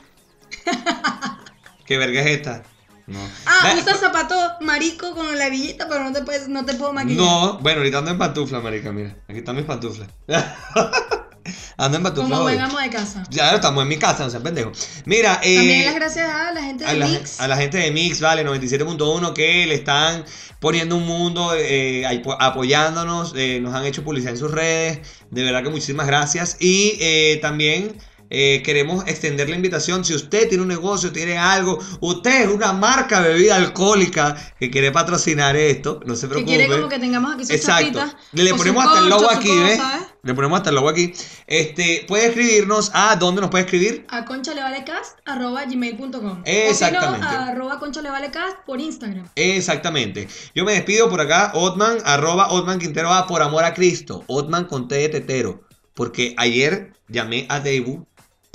[1.86, 2.62] ¿Qué verga es esta?
[3.06, 3.18] No.
[3.46, 7.24] Ah, usa zapato marico con la villita, pero no te, puedes, no te puedo maquillar.
[7.24, 9.16] No, bueno, ahorita ando en pantuflas, marica, mira.
[9.28, 10.08] Aquí están mis pantuflas.
[11.76, 13.22] ando en pantuflas Como buen amo de casa.
[13.30, 14.72] Ya estamos en mi casa, no sean pendejo.
[15.04, 17.40] Mira, eh, También las gracias a la gente de a la, Mix.
[17.40, 20.24] a la gente de Mix, vale, 97.1 que le están
[20.58, 24.98] poniendo un mundo, eh, apo- apoyándonos, eh, nos han hecho publicidad en sus redes,
[25.30, 26.56] de verdad que muchísimas gracias.
[26.58, 27.96] Y eh, también
[28.30, 32.72] eh, queremos extender la invitación, si usted tiene un negocio, tiene algo, usted es una
[32.72, 36.56] marca de bebida alcohólica que quiere patrocinar esto, no se que preocupe.
[36.56, 37.98] quiere como que tengamos aquí sus Exacto.
[37.98, 38.16] chapitas.
[38.32, 39.78] Le ponemos hasta el logo aquí, ¿ves?
[39.78, 39.82] ¿eh?
[40.22, 41.12] Le ponemos hasta el logo aquí.
[41.46, 44.04] Este, puede escribirnos a dónde nos puede escribir.
[44.08, 47.26] A conchalevalecast.gmail.com Exactamente.
[47.26, 49.28] O si no, a arroba conchalevalecast por Instagram.
[49.36, 50.26] Exactamente.
[50.54, 54.24] Yo me despido por acá, Otman, arroba Otman Quintero A, por amor a Cristo.
[54.26, 55.62] Otman con T de tetero.
[55.94, 58.04] Porque ayer llamé a Debu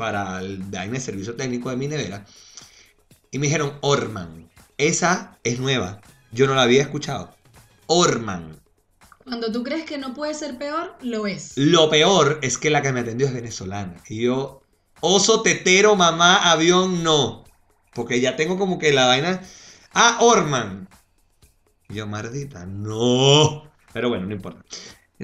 [0.01, 2.25] para el vaina de servicio técnico de mi nevera.
[3.29, 4.49] Y me dijeron, Orman.
[4.79, 6.01] Esa es nueva.
[6.31, 7.35] Yo no la había escuchado.
[7.85, 8.59] Orman.
[9.23, 11.55] Cuando tú crees que no puede ser peor, lo es.
[11.55, 14.01] Lo peor es que la que me atendió es venezolana.
[14.09, 14.63] Y yo,
[15.01, 17.43] oso, tetero, mamá, avión, no.
[17.93, 19.43] Porque ya tengo como que la vaina.
[19.93, 20.89] Ah, Orman.
[21.89, 23.71] Y yo, maldita, no.
[23.93, 24.63] Pero bueno, no importa.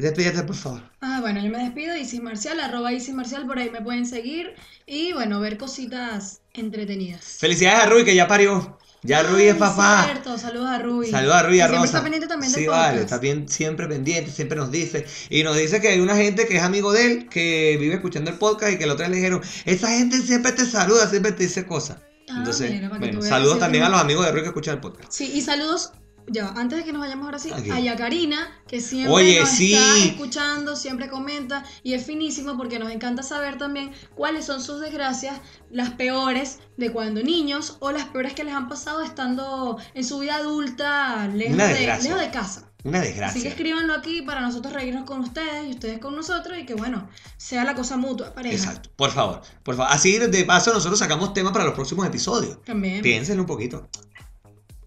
[0.01, 0.81] Despídete, por favor.
[1.01, 4.53] Ah, bueno, yo me despido, Isis Marcial, arroba Isis Marcial, por ahí me pueden seguir
[4.85, 7.37] y bueno, ver cositas entretenidas.
[7.39, 8.77] Felicidades a Rui, que ya parió.
[9.03, 10.03] Ya Rui es papá.
[10.05, 11.09] Cierto, saludos a Rui.
[11.09, 11.85] Saludos a Rui a siempre Rosa.
[11.85, 12.87] está pendiente también del sí, podcast.
[12.89, 15.05] vale, está bien, siempre pendiente, siempre nos dice.
[15.29, 18.29] Y nos dice que hay una gente que es amigo de él, que vive escuchando
[18.31, 21.31] el podcast y que la otra vez le dijeron, esa gente siempre te saluda, siempre
[21.31, 21.97] te dice cosas.
[22.29, 25.11] Ah, Entonces, mira, bueno, saludos también a los amigos de Rui que escuchan el podcast.
[25.11, 25.93] Sí, y saludos,
[26.29, 27.71] ya, antes de que nos vayamos ahora sí, Aquí.
[27.71, 29.73] a Yakarina, que siempre Oye, nos sí.
[29.73, 34.81] está escuchando, siempre comenta, y es finísimo porque nos encanta saber también cuáles son sus
[34.81, 40.03] desgracias, las peores de cuando niños, o las peores que les han pasado estando en
[40.03, 42.09] su vida adulta, lejos, de, desgracia.
[42.11, 42.63] lejos de casa.
[42.83, 43.49] Una Así que desgracia.
[43.49, 47.63] escríbanlo aquí para nosotros reírnos con ustedes y ustedes con nosotros y que bueno, sea
[47.65, 48.55] la cosa mutua, pareja.
[48.55, 49.91] Exacto, por favor, por favor.
[49.91, 52.63] Así de paso nosotros sacamos temas para los próximos episodios.
[52.63, 53.01] También.
[53.01, 53.89] Piénsenlo un poquito.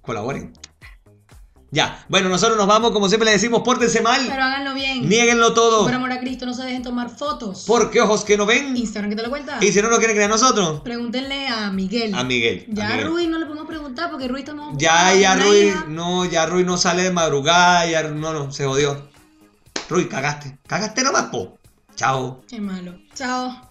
[0.02, 0.52] Colaboren.
[1.72, 5.08] Ya, bueno, nosotros nos vamos, como siempre le decimos, pórtense mal, Pero háganlo bien.
[5.08, 7.62] niéguenlo todo, Por amor a Cristo, no se dejen tomar fotos.
[7.64, 9.58] porque ojos que no ven, Instagram, que te lo cuenta.
[9.60, 12.12] y si no lo quieren creer a nosotros, Pregúntenle a Miguel.
[12.16, 12.66] a Miguel.
[12.70, 13.06] Ya a Miguel.
[13.06, 14.74] Rui no le podemos preguntar porque Rui estamos.
[14.78, 19.08] Ya, ya Rui, no, ya Rui no sale de madrugada, ya, no, no, se jodió.
[19.88, 21.56] Rui, cagaste, cagaste nomás, po.
[21.94, 22.42] Chao.
[22.48, 22.94] Qué malo.
[23.14, 23.69] Chao.